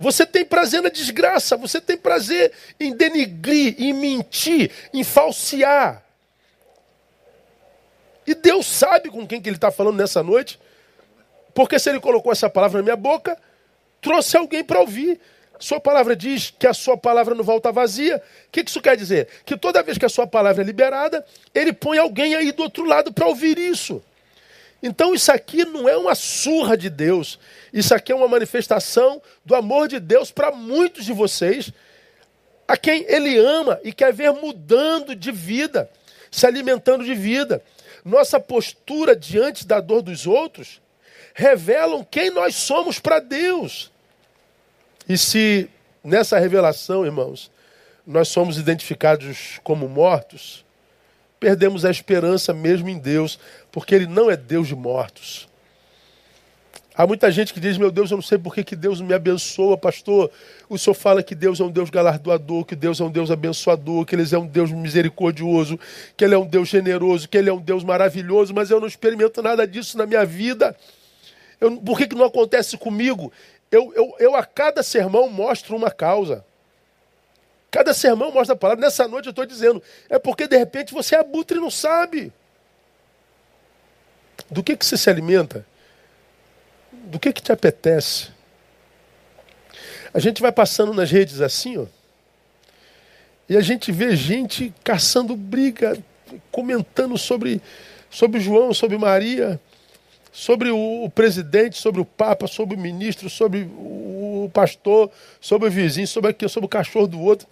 [0.00, 6.02] Você tem prazer na desgraça, você tem prazer em denigrir, em mentir, em falsear.
[8.26, 10.58] E Deus sabe com quem que Ele está falando nessa noite,
[11.52, 13.36] porque se Ele colocou essa palavra na minha boca,
[14.00, 15.20] trouxe alguém para ouvir.
[15.58, 18.16] Sua palavra diz que a sua palavra não volta vazia.
[18.16, 19.28] O que isso quer dizer?
[19.44, 21.22] Que toda vez que a sua palavra é liberada,
[21.54, 24.02] ele põe alguém aí do outro lado para ouvir isso.
[24.82, 27.38] Então isso aqui não é uma surra de Deus.
[27.72, 31.72] Isso aqui é uma manifestação do amor de Deus para muitos de vocês,
[32.66, 35.90] a quem Ele ama e quer ver mudando de vida,
[36.30, 37.62] se alimentando de vida.
[38.02, 40.80] nossa postura diante da dor dos outros,
[41.34, 43.90] revelam quem nós somos para Deus.
[45.06, 45.68] E se
[46.02, 47.50] nessa revelação, irmãos,
[48.06, 50.64] nós somos identificados como mortos,
[51.38, 53.38] perdemos a esperança mesmo em Deus,
[53.72, 55.48] porque Ele não é Deus de mortos.
[57.00, 59.76] Há muita gente que diz: Meu Deus, eu não sei por que, Deus me abençoa,
[59.78, 60.30] pastor.
[60.68, 64.04] O senhor fala que Deus é um Deus galardoador, que Deus é um Deus abençoador,
[64.04, 65.78] que Ele é um Deus misericordioso,
[66.16, 68.86] que Ele é um Deus generoso, que Ele é um Deus maravilhoso, mas eu não
[68.86, 70.76] experimento nada disso na minha vida.
[71.60, 73.32] Eu, por que, que não acontece comigo?
[73.70, 76.44] Eu, eu, eu a cada sermão mostro uma causa.
[77.70, 78.84] Cada sermão mostra a palavra.
[78.84, 82.32] Nessa noite eu estou dizendo, é porque de repente você é abutre e não sabe.
[84.48, 85.66] Do que, que você se alimenta?
[86.92, 88.28] Do que, que te apetece?
[90.12, 91.86] A gente vai passando nas redes assim, ó,
[93.48, 95.98] e a gente vê gente caçando briga,
[96.52, 97.60] comentando sobre,
[98.08, 99.60] sobre João, sobre Maria,
[100.30, 105.66] sobre o, o presidente, sobre o Papa, sobre o ministro, sobre o, o pastor, sobre
[105.66, 107.48] o vizinho, sobre aquilo, sobre o cachorro do outro.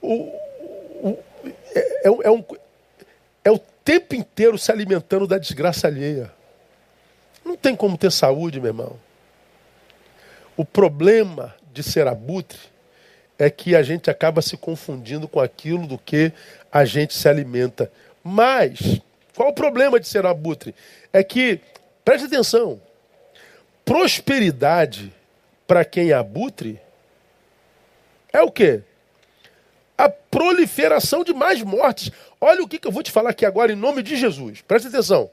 [0.00, 0.32] O,
[1.74, 2.59] é, é, um, é
[3.84, 6.32] tempo inteiro se alimentando da desgraça alheia.
[7.44, 8.98] Não tem como ter saúde, meu irmão.
[10.56, 12.58] O problema de ser abutre
[13.38, 16.32] é que a gente acaba se confundindo com aquilo do que
[16.70, 17.90] a gente se alimenta.
[18.22, 19.00] Mas,
[19.34, 20.74] qual o problema de ser abutre?
[21.12, 21.60] É que
[22.04, 22.80] Preste atenção.
[23.84, 25.12] Prosperidade
[25.66, 26.80] para quem é abutre
[28.32, 28.82] é o quê?
[30.70, 32.10] Proliferação de mais mortes.
[32.40, 34.62] Olha o que, que eu vou te falar aqui agora em nome de Jesus.
[34.62, 35.30] Preste atenção.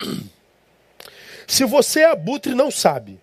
[1.46, 3.20] Se você é abutre não sabe,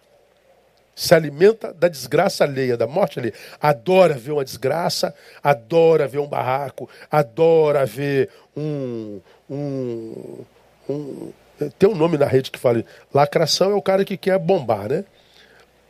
[0.96, 6.28] se alimenta da desgraça alheia, da morte alheia, adora ver uma desgraça, adora ver um
[6.28, 9.20] barraco, adora ver um,
[9.50, 10.46] um,
[10.88, 11.34] um
[11.78, 12.84] tem um nome na rede que fala.
[13.14, 15.06] Lacração é o cara que quer bombar, né?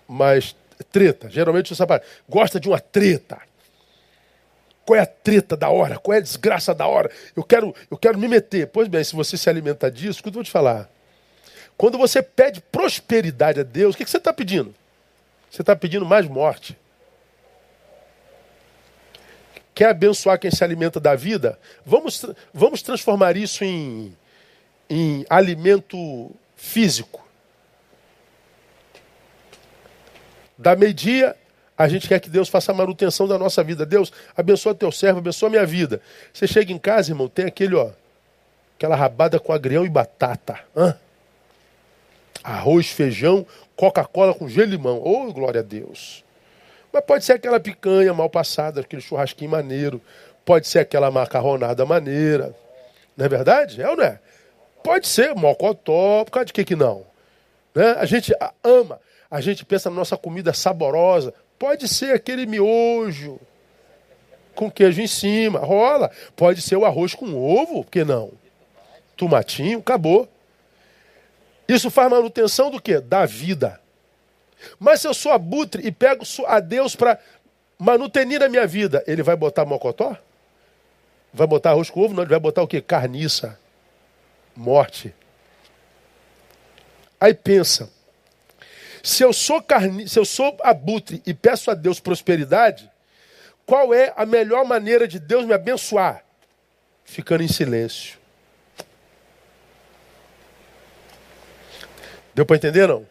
[0.08, 0.56] Mas
[0.92, 3.49] treta, geralmente sabe, gosta de uma treta.
[4.90, 6.00] Qual é a treta da hora?
[6.00, 7.12] Qual é a desgraça da hora?
[7.36, 8.66] Eu quero, eu quero me meter.
[8.70, 10.90] Pois bem, se você se alimenta disso, o que eu vou te falar?
[11.78, 14.74] Quando você pede prosperidade a Deus, o que, você está pedindo?
[15.52, 16.76] Você está pedindo mais morte.
[19.76, 21.60] Quer abençoar quem se alimenta da vida?
[21.86, 24.18] Vamos, vamos transformar isso em,
[24.90, 27.24] em alimento físico.
[30.58, 31.38] Da meio-dia,
[31.80, 33.86] a gente quer que Deus faça a manutenção da nossa vida.
[33.86, 36.02] Deus, abençoa teu servo, abençoa minha vida.
[36.34, 37.92] Você chega em casa, irmão, tem aquele, ó,
[38.76, 40.60] aquela rabada com agrião e batata.
[40.76, 40.94] Hã?
[42.44, 45.02] Arroz, feijão, Coca-Cola com gelo e limão.
[45.02, 46.26] Oh, glória a Deus.
[46.92, 50.02] Mas pode ser aquela picanha mal passada, aquele churrasquinho maneiro.
[50.44, 52.54] Pode ser aquela macarronada maneira.
[53.16, 53.82] Não é verdade?
[53.82, 54.20] É ou não é?
[54.84, 57.06] Pode ser mocotó, por causa de que que não?
[57.74, 57.92] Né?
[57.98, 59.00] A gente ama,
[59.32, 61.34] a gente pensa na nossa comida saborosa.
[61.60, 63.40] Pode ser aquele miojo
[64.56, 66.10] com queijo em cima, rola.
[66.36, 68.32] Pode ser o arroz com ovo, por que não?
[69.16, 70.28] Tomatinho, acabou.
[71.68, 73.00] Isso faz manutenção do quê?
[73.00, 73.80] Da vida.
[74.80, 77.20] Mas se eu sou abutre e pego a Deus para
[77.78, 80.18] manutenir a minha vida, ele vai botar mocotó?
[81.34, 82.14] Vai botar arroz com ovo?
[82.14, 82.82] Não, ele vai botar o quê?
[82.82, 83.60] Carniça
[84.60, 85.16] morte.
[87.20, 87.90] Aí pensa,
[89.04, 92.90] se eu sou carne, se eu sou abutre e peço a Deus prosperidade,
[93.66, 96.24] qual é a melhor maneira de Deus me abençoar?
[97.04, 98.18] Ficando em silêncio.
[102.34, 103.06] Deu para entender não?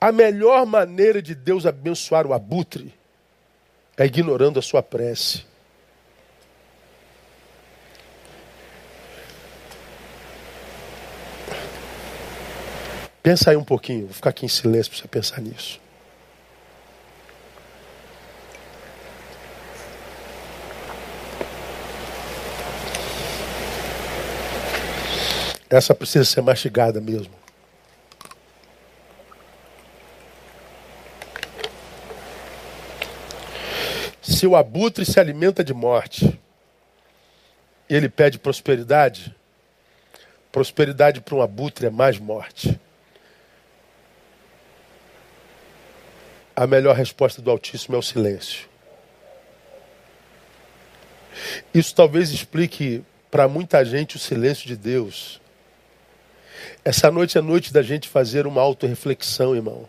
[0.00, 2.94] A melhor maneira de Deus abençoar o abutre
[3.96, 5.44] é ignorando a sua prece.
[13.22, 15.80] Pensa aí um pouquinho, vou ficar aqui em silêncio para você pensar nisso.
[25.68, 27.32] Essa precisa ser mastigada mesmo.
[34.22, 36.40] Se o abutre se alimenta de morte
[37.90, 39.34] ele pede prosperidade,
[40.52, 42.78] prosperidade para um abutre é mais morte.
[46.60, 48.68] A melhor resposta do Altíssimo é o silêncio.
[51.72, 55.40] Isso talvez explique para muita gente o silêncio de Deus.
[56.84, 59.88] Essa noite é noite da gente fazer uma autorreflexão, irmão.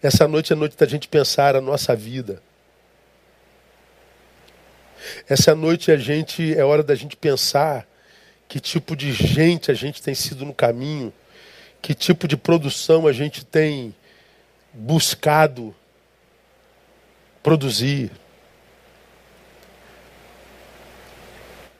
[0.00, 2.40] Essa noite é noite da gente pensar a nossa vida.
[5.28, 7.84] Essa noite a gente é hora da gente pensar
[8.46, 11.12] que tipo de gente a gente tem sido no caminho,
[11.82, 13.92] que tipo de produção a gente tem
[14.72, 15.74] buscado
[17.42, 18.10] produzir.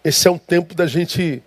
[0.02, 1.42] Esse é um tempo da gente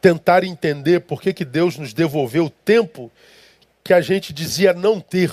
[0.00, 3.10] tentar entender por que, que Deus nos devolveu o tempo
[3.82, 5.30] que a gente dizia não ter.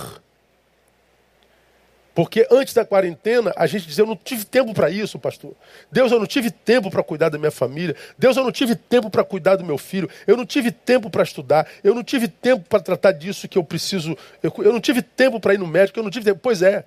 [2.16, 5.53] Porque antes da quarentena, a gente dizia, eu não tive tempo para isso, pastor.
[5.91, 7.95] Deus, eu não tive tempo para cuidar da minha família.
[8.18, 10.07] Deus, eu não tive tempo para cuidar do meu filho.
[10.28, 11.68] Eu não tive tempo para estudar.
[11.84, 14.16] Eu não tive tempo para tratar disso que eu preciso.
[14.43, 15.97] Eu, eu não tive tempo para ir no médico.
[15.97, 16.39] Eu não tive tempo.
[16.39, 16.86] Pois é,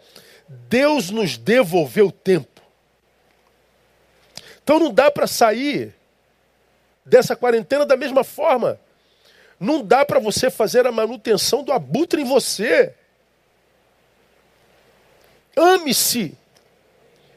[0.68, 2.62] Deus nos devolveu tempo.
[4.62, 5.92] Então não dá para sair
[7.04, 8.78] dessa quarentena da mesma forma.
[9.58, 12.94] Não dá para você fazer a manutenção do abutre em você.
[15.56, 16.36] Ame-se.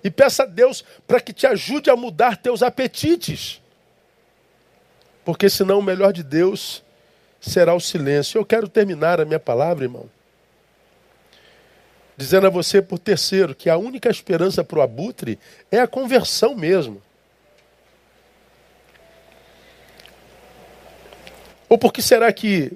[0.04, 3.62] E peça a Deus para que te ajude a mudar teus apetites.
[5.24, 6.84] Porque senão o melhor de Deus
[7.40, 8.38] será o silêncio.
[8.38, 10.10] Eu quero terminar a minha palavra, irmão,
[12.18, 15.40] dizendo a você, por terceiro, que a única esperança para o abutre
[15.72, 17.02] é a conversão mesmo.
[21.68, 22.72] Ou por que será que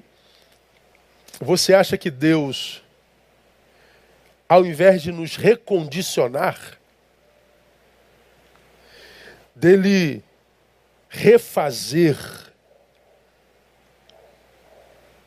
[1.41, 2.82] você acha que Deus
[4.53, 6.77] ao invés de nos recondicionar,
[9.55, 10.23] dele
[11.09, 12.15] refazer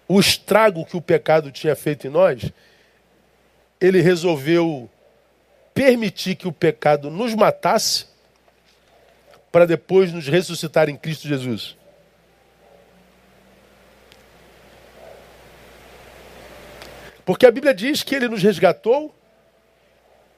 [0.06, 2.52] o estrago que o pecado tinha feito em nós,
[3.80, 4.88] ele resolveu
[5.74, 8.06] permitir que o pecado nos matasse
[9.50, 11.76] para depois nos ressuscitar em Cristo Jesus.
[17.24, 19.15] Porque a Bíblia diz que ele nos resgatou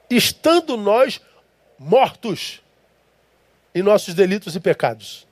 [0.09, 1.21] estando nós
[1.77, 2.61] mortos
[3.73, 5.27] em nossos delitos e pecados.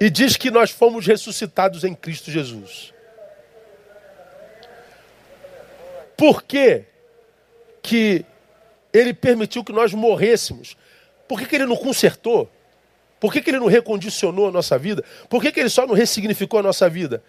[0.00, 2.92] E diz que nós fomos ressuscitados em Cristo Jesus.
[6.16, 6.84] Por que,
[7.82, 8.24] que
[8.92, 10.76] ele permitiu que nós morrêssemos?
[11.26, 12.50] Por que, que ele não consertou?
[13.18, 15.02] Por que, que ele não recondicionou a nossa vida?
[15.28, 17.22] Por que, que ele só não ressignificou a nossa vida?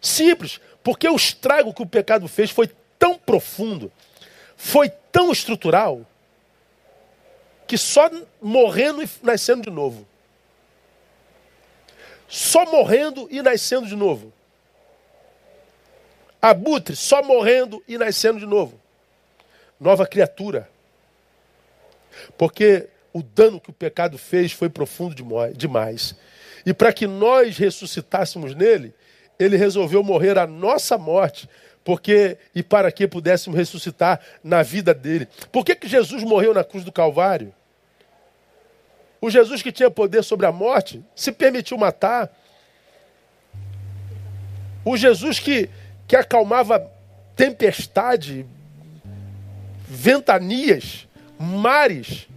[0.00, 3.92] Simples, porque o estrago que o pecado fez foi tão profundo,
[4.56, 6.06] foi tão estrutural,
[7.66, 10.06] que só morrendo e nascendo de novo.
[12.28, 14.32] Só morrendo e nascendo de novo.
[16.40, 18.80] Abutre, só morrendo e nascendo de novo.
[19.78, 20.70] Nova criatura.
[22.38, 25.14] Porque o dano que o pecado fez foi profundo
[25.54, 26.14] demais.
[26.64, 28.94] E para que nós ressuscitássemos nele,
[29.40, 31.48] ele resolveu morrer a nossa morte,
[31.82, 35.26] porque e para que pudéssemos ressuscitar na vida dele.
[35.50, 37.54] Por que, que Jesus morreu na cruz do Calvário?
[39.18, 42.30] O Jesus que tinha poder sobre a morte se permitiu matar.
[44.84, 45.68] O Jesus que,
[46.06, 46.90] que acalmava
[47.34, 48.46] tempestade,
[49.86, 52.28] ventanias, mares,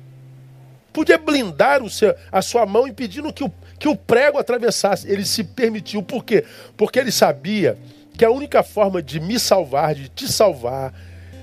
[0.93, 5.11] podia blindar o seu, a sua mão impedindo que o, que o prego atravessasse.
[5.11, 6.03] Ele se permitiu.
[6.03, 6.45] Por quê?
[6.77, 7.77] Porque ele sabia
[8.15, 10.93] que a única forma de me salvar, de te salvar,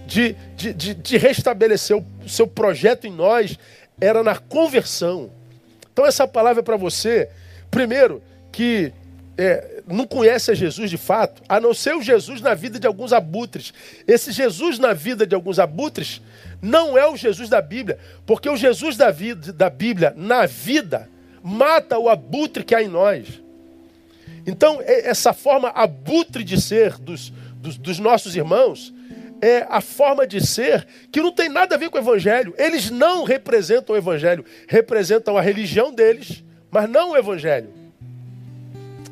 [0.06, 3.58] de, de, de, de restabelecer o seu projeto em nós,
[4.00, 5.30] era na conversão.
[5.92, 7.28] Então, essa palavra é para você,
[7.70, 8.22] primeiro,
[8.52, 8.92] que
[9.40, 12.86] é, não conhece a Jesus de fato, a não ser o Jesus na vida de
[12.86, 13.72] alguns abutres.
[14.06, 16.20] Esse Jesus na vida de alguns abutres
[16.60, 21.08] não é o Jesus da Bíblia, porque o Jesus da, vida, da Bíblia, na vida,
[21.42, 23.40] mata o abutre que há em nós.
[24.46, 28.92] Então, essa forma abutre de ser dos, dos, dos, nossos irmãos
[29.40, 32.54] é a forma de ser que não tem nada a ver com o Evangelho.
[32.58, 37.79] Eles não representam o Evangelho, representam a religião deles, mas não o Evangelho.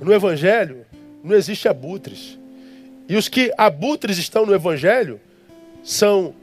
[0.01, 0.87] No Evangelho
[1.23, 2.39] não existe abutres.
[3.09, 5.21] E os que abutres estão no Evangelho
[5.83, 6.35] são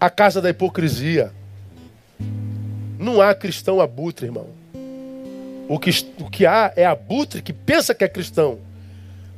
[0.00, 1.32] a casa da hipocrisia,
[2.98, 4.46] não há cristão abutre, irmão.
[5.68, 5.90] O que,
[6.20, 8.58] o que há é abutre que pensa que é cristão.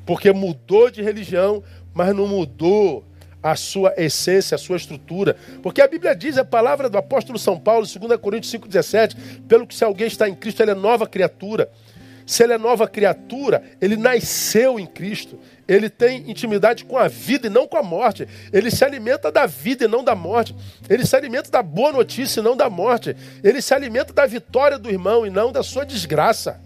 [0.06, 1.62] Porque mudou de religião,
[1.92, 3.04] mas não mudou
[3.42, 5.36] a sua essência, a sua estrutura.
[5.62, 9.16] Porque a Bíblia diz, a palavra do apóstolo São Paulo, 2 Coríntios 5,17,
[9.48, 11.70] pelo que se alguém está em Cristo, ele é nova criatura.
[12.30, 15.36] Se ele é nova criatura, ele nasceu em Cristo.
[15.66, 18.24] Ele tem intimidade com a vida e não com a morte.
[18.52, 20.54] Ele se alimenta da vida e não da morte.
[20.88, 23.16] Ele se alimenta da boa notícia e não da morte.
[23.42, 26.60] Ele se alimenta da vitória do irmão e não da sua desgraça.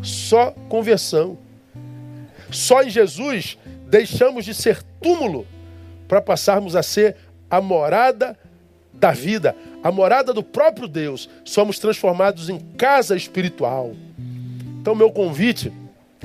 [0.00, 1.36] Só conversão.
[2.48, 5.48] Só em Jesus deixamos de ser túmulo
[6.06, 7.16] para passarmos a ser
[7.50, 8.38] a morada
[8.92, 11.28] da vida, a morada do próprio Deus.
[11.44, 13.92] Somos transformados em casa espiritual.
[14.84, 15.72] Então, meu convite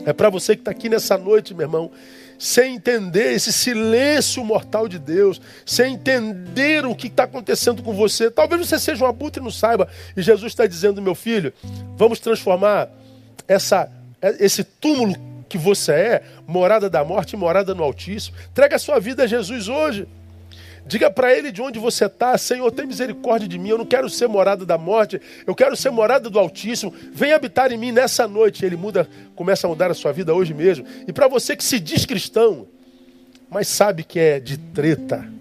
[0.05, 1.89] é para você que está aqui nessa noite, meu irmão,
[2.38, 8.30] sem entender esse silêncio mortal de Deus, sem entender o que está acontecendo com você.
[8.30, 9.88] Talvez você seja um abutre e não saiba.
[10.14, 11.53] E Jesus está dizendo, meu filho,
[11.95, 12.89] vamos transformar
[13.47, 13.89] essa,
[14.41, 15.16] esse túmulo
[15.47, 18.36] que você é, morada da morte, morada no Altíssimo.
[18.51, 20.05] Entrega a sua vida a Jesus hoje.
[20.89, 23.69] Diga para ele de onde você está, Senhor, tem misericórdia de mim.
[23.69, 26.91] Eu não quero ser morada da morte, eu quero ser morada do Altíssimo.
[27.13, 28.65] Vem habitar em mim nessa noite.
[28.65, 30.87] Ele muda, começa a mudar a sua vida hoje mesmo.
[31.07, 32.65] E para você que se diz cristão,
[33.51, 35.31] mas sabe que é de treta,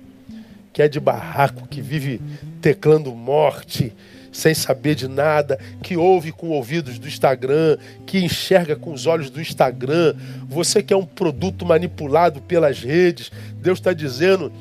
[0.71, 2.21] que é de barraco, que vive
[2.61, 3.95] teclando morte,
[4.31, 9.31] sem saber de nada, que ouve com ouvidos do Instagram, que enxerga com os olhos
[9.31, 10.15] do Instagram,
[10.47, 13.33] você que é um produto manipulado pelas redes,
[13.63, 14.53] Deus está dizendo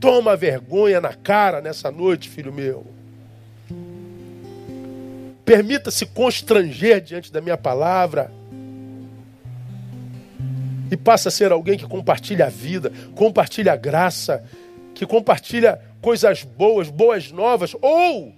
[0.00, 2.86] Toma vergonha na cara nessa noite, filho meu.
[5.44, 8.30] Permita-se constranger diante da minha palavra.
[10.90, 14.44] E passa a ser alguém que compartilha a vida, compartilha a graça,
[14.94, 18.32] que compartilha coisas boas, boas novas, ou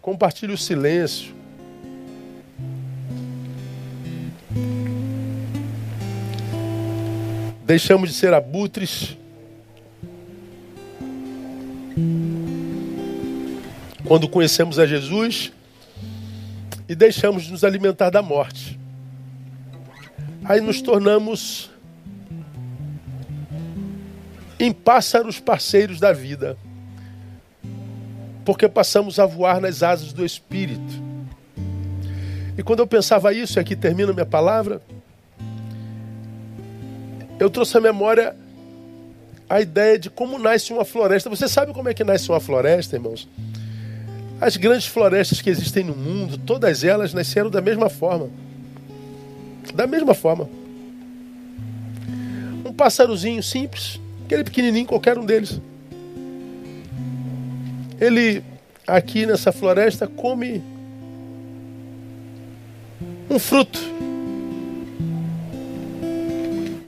[0.00, 1.34] compartilha o silêncio.
[7.64, 9.16] Deixamos de ser abutres
[14.12, 15.50] Quando conhecemos a Jesus
[16.86, 18.78] e deixamos de nos alimentar da morte.
[20.44, 21.70] Aí nos tornamos
[24.60, 26.58] em pássaros parceiros da vida.
[28.44, 31.02] Porque passamos a voar nas asas do Espírito.
[32.58, 34.82] E quando eu pensava isso, e aqui termina minha palavra,
[37.40, 38.36] eu trouxe à memória
[39.48, 41.30] a ideia de como nasce uma floresta.
[41.30, 43.26] Você sabe como é que nasce uma floresta, irmãos?
[44.42, 48.28] As grandes florestas que existem no mundo, todas elas nasceram da mesma forma.
[49.72, 50.50] Da mesma forma.
[52.64, 55.60] Um pássarozinho simples, aquele pequenininho, qualquer um deles.
[58.00, 58.42] Ele,
[58.84, 60.60] aqui nessa floresta, come
[63.30, 63.78] um fruto.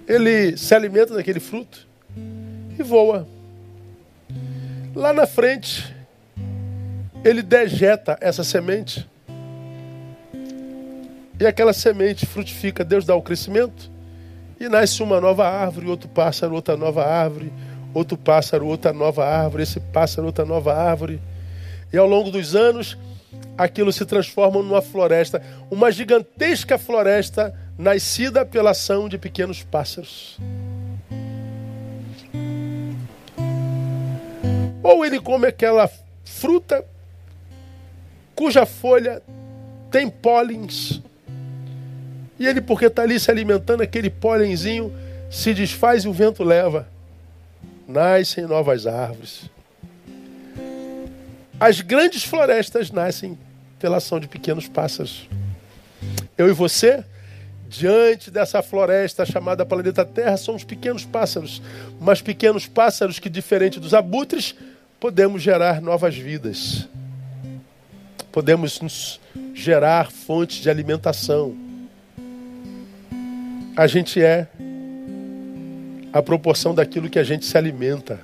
[0.08, 1.86] Ele se alimenta daquele fruto
[2.76, 3.28] e voa.
[4.92, 5.93] Lá na frente,
[7.24, 9.08] ele dejeta essa semente.
[11.40, 13.90] E aquela semente frutifica, Deus dá o crescimento
[14.60, 17.52] e nasce uma nova árvore, outro pássaro, outra nova árvore,
[17.94, 21.20] outro pássaro, outra nova árvore, esse pássaro, outra nova árvore.
[21.92, 22.96] E ao longo dos anos,
[23.56, 30.38] aquilo se transforma numa floresta, uma gigantesca floresta nascida pela ação de pequenos pássaros.
[34.82, 35.90] Ou ele come aquela
[36.24, 36.84] fruta
[38.34, 39.22] cuja folha
[39.90, 41.00] tem pólens.
[42.38, 44.92] E ele, porque está ali se alimentando, aquele pólenzinho
[45.30, 46.88] se desfaz e o vento leva.
[47.86, 49.50] Nascem novas árvores.
[51.60, 53.38] As grandes florestas nascem
[53.78, 55.28] pela ação de pequenos pássaros.
[56.36, 57.04] Eu e você,
[57.68, 61.62] diante dessa floresta chamada planeta Terra, somos pequenos pássaros,
[62.00, 64.54] mas pequenos pássaros que, diferente dos abutres,
[64.98, 66.88] podemos gerar novas vidas.
[68.34, 69.20] Podemos nos
[69.54, 71.54] gerar fontes de alimentação.
[73.76, 74.48] A gente é
[76.12, 78.18] a proporção daquilo que a gente se alimenta.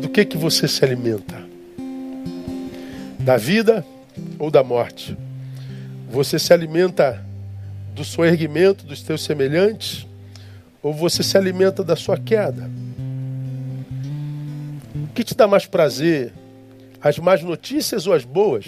[0.00, 1.36] Do que que você se alimenta?
[3.18, 3.84] Da vida
[4.38, 5.14] ou da morte?
[6.10, 7.22] Você se alimenta
[7.94, 10.06] do seu erguimento, dos teus semelhantes,
[10.82, 12.70] ou você se alimenta da sua queda?
[14.94, 16.32] O que te dá mais prazer?
[17.02, 18.64] As más notícias ou as boas?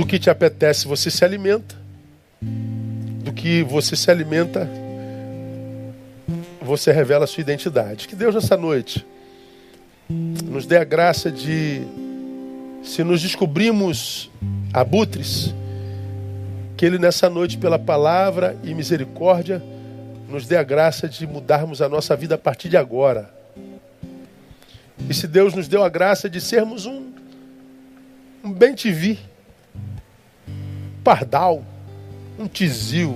[0.00, 1.74] Do que te apetece, você se alimenta.
[2.40, 4.66] Do que você se alimenta,
[6.62, 8.08] você revela a sua identidade.
[8.08, 9.06] Que Deus, nessa noite,
[10.08, 11.82] nos dê a graça de,
[12.82, 14.30] se nos descobrimos
[14.72, 15.54] abutres,
[16.78, 19.62] que Ele, nessa noite, pela palavra e misericórdia,
[20.30, 23.30] nos dê a graça de mudarmos a nossa vida a partir de agora.
[25.06, 27.12] E se Deus nos deu a graça de sermos um,
[28.42, 29.18] um bem TV,
[31.02, 31.64] pardal,
[32.38, 33.14] um tizil,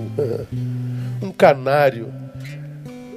[1.22, 2.12] um canário,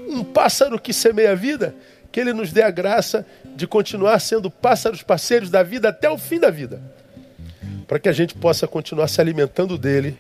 [0.08, 1.76] um pássaro que semeia a vida,
[2.12, 6.18] que Ele nos dê a graça de continuar sendo pássaros parceiros da vida até o
[6.18, 6.82] fim da vida,
[7.88, 10.18] para que a gente possa continuar se alimentando dele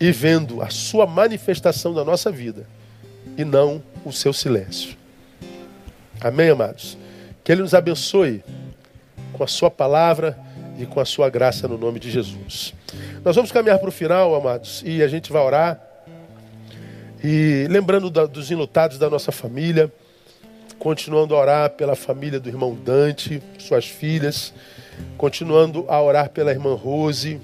[0.00, 2.66] e vendo a sua manifestação na nossa vida
[3.36, 4.96] e não o seu silêncio.
[6.20, 6.96] Amém, amados?
[7.42, 8.42] Que Ele nos abençoe
[9.32, 10.38] com a Sua palavra
[10.78, 12.74] e com a Sua graça no nome de Jesus.
[13.24, 15.80] Nós vamos caminhar para o final, amados, e a gente vai orar.
[17.22, 19.92] E lembrando da, dos enlutados da nossa família,
[20.78, 24.52] continuando a orar pela família do irmão Dante, suas filhas,
[25.16, 27.40] continuando a orar pela irmã Rose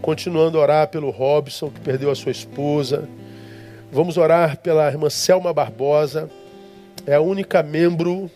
[0.00, 3.06] Continuando a orar pelo Robson, que perdeu a sua esposa.
[3.92, 6.30] Vamos orar pela irmã Selma Barbosa.
[7.06, 8.30] É a única membro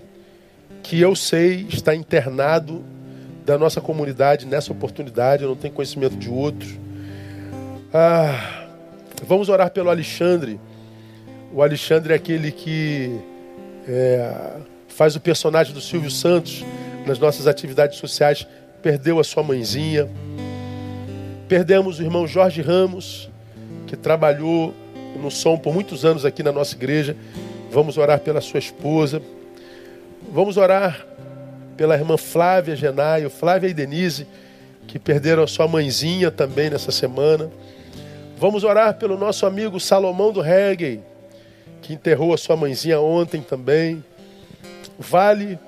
[0.83, 2.85] que eu sei está internado
[3.45, 5.43] da nossa comunidade nessa oportunidade.
[5.43, 6.69] Eu não tenho conhecimento de outro.
[7.93, 8.67] Ah,
[9.27, 10.59] vamos orar pelo Alexandre.
[11.53, 13.17] O Alexandre é aquele que
[13.87, 14.57] é,
[14.89, 16.65] faz o personagem do Silvio Santos
[17.07, 18.47] nas nossas atividades sociais.
[18.83, 20.09] Perdeu a sua mãezinha.
[21.47, 23.31] Perdemos o irmão Jorge Ramos,
[23.87, 24.75] que trabalhou
[25.21, 27.17] no som por muitos anos aqui na nossa igreja.
[27.71, 29.21] Vamos orar pela sua esposa.
[30.33, 31.07] Vamos orar
[31.77, 34.27] pela irmã Flávia Genaio, Flávia e Denise,
[34.87, 37.51] que perderam a sua mãezinha também nessa semana.
[38.39, 41.01] Vamos orar pelo nosso amigo Salomão do Reggae,
[41.81, 44.05] que enterrou a sua mãezinha ontem também.
[44.99, 45.59] Vale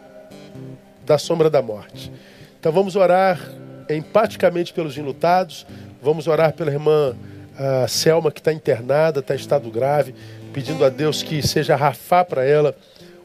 [1.05, 2.13] da sombra da morte.
[2.59, 3.41] Então vamos orar
[3.89, 5.67] empaticamente pelos enlutados.
[6.03, 7.17] Vamos orar pela irmã
[7.55, 10.15] uh, Selma, que está internada, está em estado grave,
[10.53, 12.75] pedindo a Deus que seja rafar para ela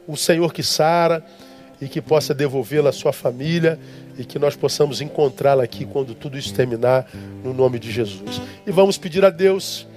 [0.08, 1.24] o Senhor que sara
[1.82, 3.80] e que possa devolvê-la à sua família
[4.18, 7.10] e que nós possamos encontrá-la aqui quando tudo isso terminar,
[7.44, 8.40] no nome de Jesus.
[8.68, 9.88] E vamos pedir a Deus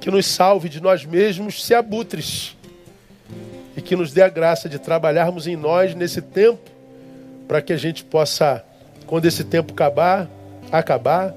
[0.00, 2.56] que nos salve de nós mesmos se abutres
[3.76, 6.70] e que nos dê a graça de trabalharmos em nós nesse tempo
[7.46, 8.64] para que a gente possa
[9.06, 10.28] quando esse tempo acabar,
[10.70, 11.34] acabar,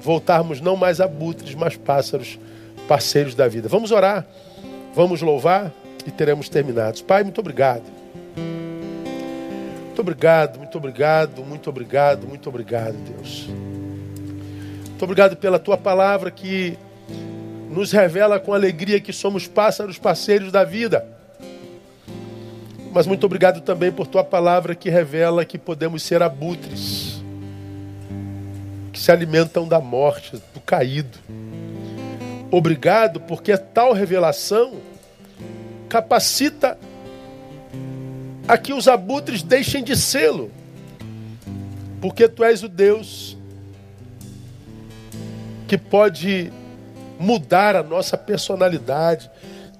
[0.00, 2.38] voltarmos não mais abutres, mas pássaros,
[2.88, 3.68] parceiros da vida.
[3.68, 4.26] Vamos orar,
[4.94, 5.70] vamos louvar
[6.06, 7.02] e teremos terminados.
[7.02, 7.99] Pai, muito obrigado.
[10.00, 13.46] Muito obrigado, muito obrigado, muito obrigado, muito obrigado, Deus.
[13.48, 16.78] Muito obrigado pela tua palavra que
[17.68, 21.06] nos revela com alegria que somos pássaros parceiros da vida.
[22.90, 27.22] Mas muito obrigado também por tua palavra que revela que podemos ser abutres
[28.94, 31.18] que se alimentam da morte, do caído.
[32.50, 34.76] Obrigado, porque tal revelação
[35.90, 36.78] capacita
[38.50, 40.50] a que os abutres deixem de sê-lo,
[42.00, 43.38] porque tu és o Deus
[45.68, 46.52] que pode
[47.16, 49.30] mudar a nossa personalidade.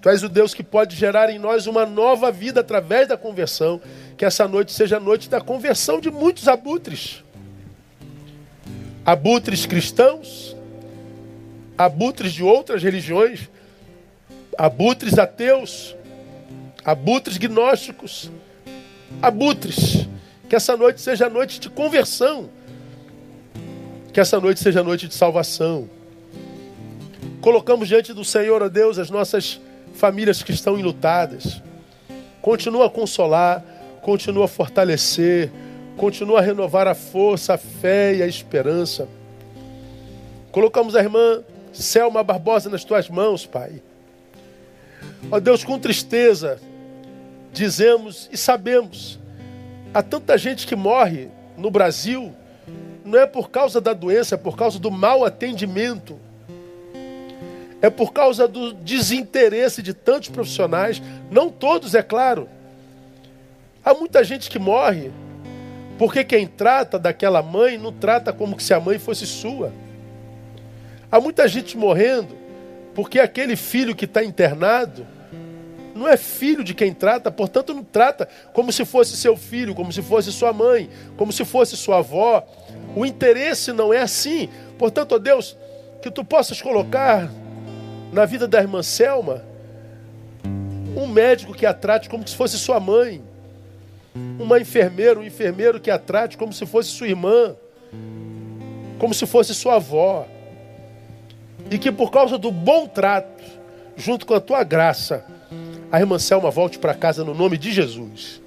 [0.00, 3.80] Tu és o Deus que pode gerar em nós uma nova vida através da conversão.
[4.16, 7.24] Que essa noite seja a noite da conversão de muitos abutres
[9.04, 10.54] abutres cristãos,
[11.76, 13.48] abutres de outras religiões,
[14.56, 15.96] abutres ateus,
[16.84, 18.30] abutres gnósticos,
[19.20, 20.06] abutres.
[20.48, 22.50] Que essa noite seja noite de conversão,
[24.12, 25.88] que essa noite seja noite de salvação.
[27.40, 29.60] Colocamos diante do Senhor, ó Deus, as nossas
[29.94, 31.62] famílias que estão enlutadas.
[32.42, 33.64] Continua a consolar,
[34.02, 35.52] continua a fortalecer,
[36.00, 39.06] Continua a renovar a força, a fé e a esperança.
[40.50, 41.42] Colocamos a irmã
[41.74, 43.82] Selma Barbosa nas tuas mãos, Pai.
[45.30, 46.58] Ó Deus, com tristeza,
[47.52, 49.18] dizemos e sabemos,
[49.92, 52.32] há tanta gente que morre no Brasil,
[53.04, 56.18] não é por causa da doença, é por causa do mau atendimento.
[57.82, 62.48] É por causa do desinteresse de tantos profissionais, não todos, é claro.
[63.82, 65.10] Há muita gente que morre
[65.98, 69.72] porque quem trata daquela mãe não trata como se a mãe fosse sua.
[71.10, 72.36] Há muita gente morrendo
[72.94, 75.06] porque aquele filho que está internado
[76.00, 79.92] não é filho de quem trata, portanto não trata como se fosse seu filho, como
[79.92, 82.42] se fosse sua mãe, como se fosse sua avó.
[82.96, 84.48] O interesse não é assim.
[84.78, 85.58] Portanto, ó Deus,
[86.00, 87.30] que tu possas colocar
[88.10, 89.44] na vida da irmã Selma
[90.96, 93.22] um médico que a trate como se fosse sua mãe
[94.14, 97.54] uma enfermeira, um enfermeiro que a trate como se fosse sua irmã,
[98.98, 100.26] como se fosse sua avó.
[101.70, 103.44] E que por causa do bom trato,
[103.96, 105.24] junto com a tua graça,
[105.90, 108.40] a irmã Selma volte para casa no nome de Jesus.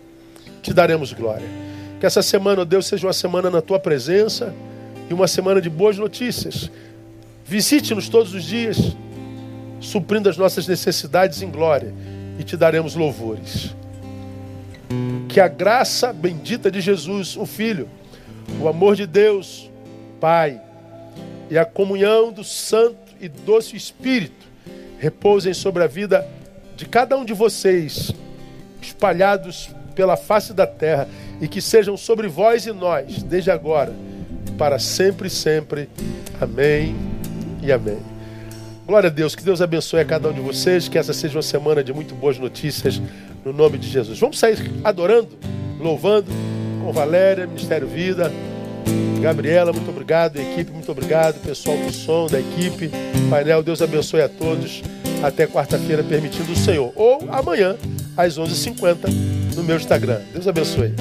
[0.61, 1.47] Te daremos glória.
[1.99, 4.53] Que essa semana, Deus, seja uma semana na tua presença
[5.09, 6.69] e uma semana de boas notícias.
[7.45, 8.77] Visite-nos todos os dias,
[9.79, 11.93] suprindo as nossas necessidades em glória,
[12.39, 13.73] e te daremos louvores
[15.33, 17.89] que a graça bendita de Jesus, o Filho,
[18.61, 19.67] o amor de Deus,
[20.19, 20.61] Pai,
[21.49, 24.45] e a comunhão do Santo e doce Espírito
[24.99, 26.27] repousem sobre a vida
[26.83, 28.11] de cada um de vocês,
[28.81, 31.07] espalhados pela face da terra,
[31.39, 33.93] e que sejam sobre vós e nós, desde agora,
[34.57, 35.89] para sempre e sempre.
[36.41, 36.93] Amém
[37.61, 37.99] e amém.
[38.85, 41.41] Glória a Deus, que Deus abençoe a cada um de vocês, que essa seja uma
[41.41, 43.01] semana de muito boas notícias,
[43.45, 44.19] no nome de Jesus.
[44.19, 45.29] Vamos sair adorando,
[45.79, 46.29] louvando
[46.83, 48.29] com Valéria, Ministério Vida.
[49.21, 50.37] Gabriela, muito obrigado.
[50.37, 51.39] Equipe, muito obrigado.
[51.39, 52.91] Pessoal do som, da equipe,
[53.29, 54.83] painel, Deus abençoe a todos.
[55.23, 56.91] Até quarta-feira, permitindo o Senhor.
[56.95, 57.77] Ou amanhã,
[58.17, 60.19] às 11h50, no meu Instagram.
[60.33, 60.93] Deus abençoe.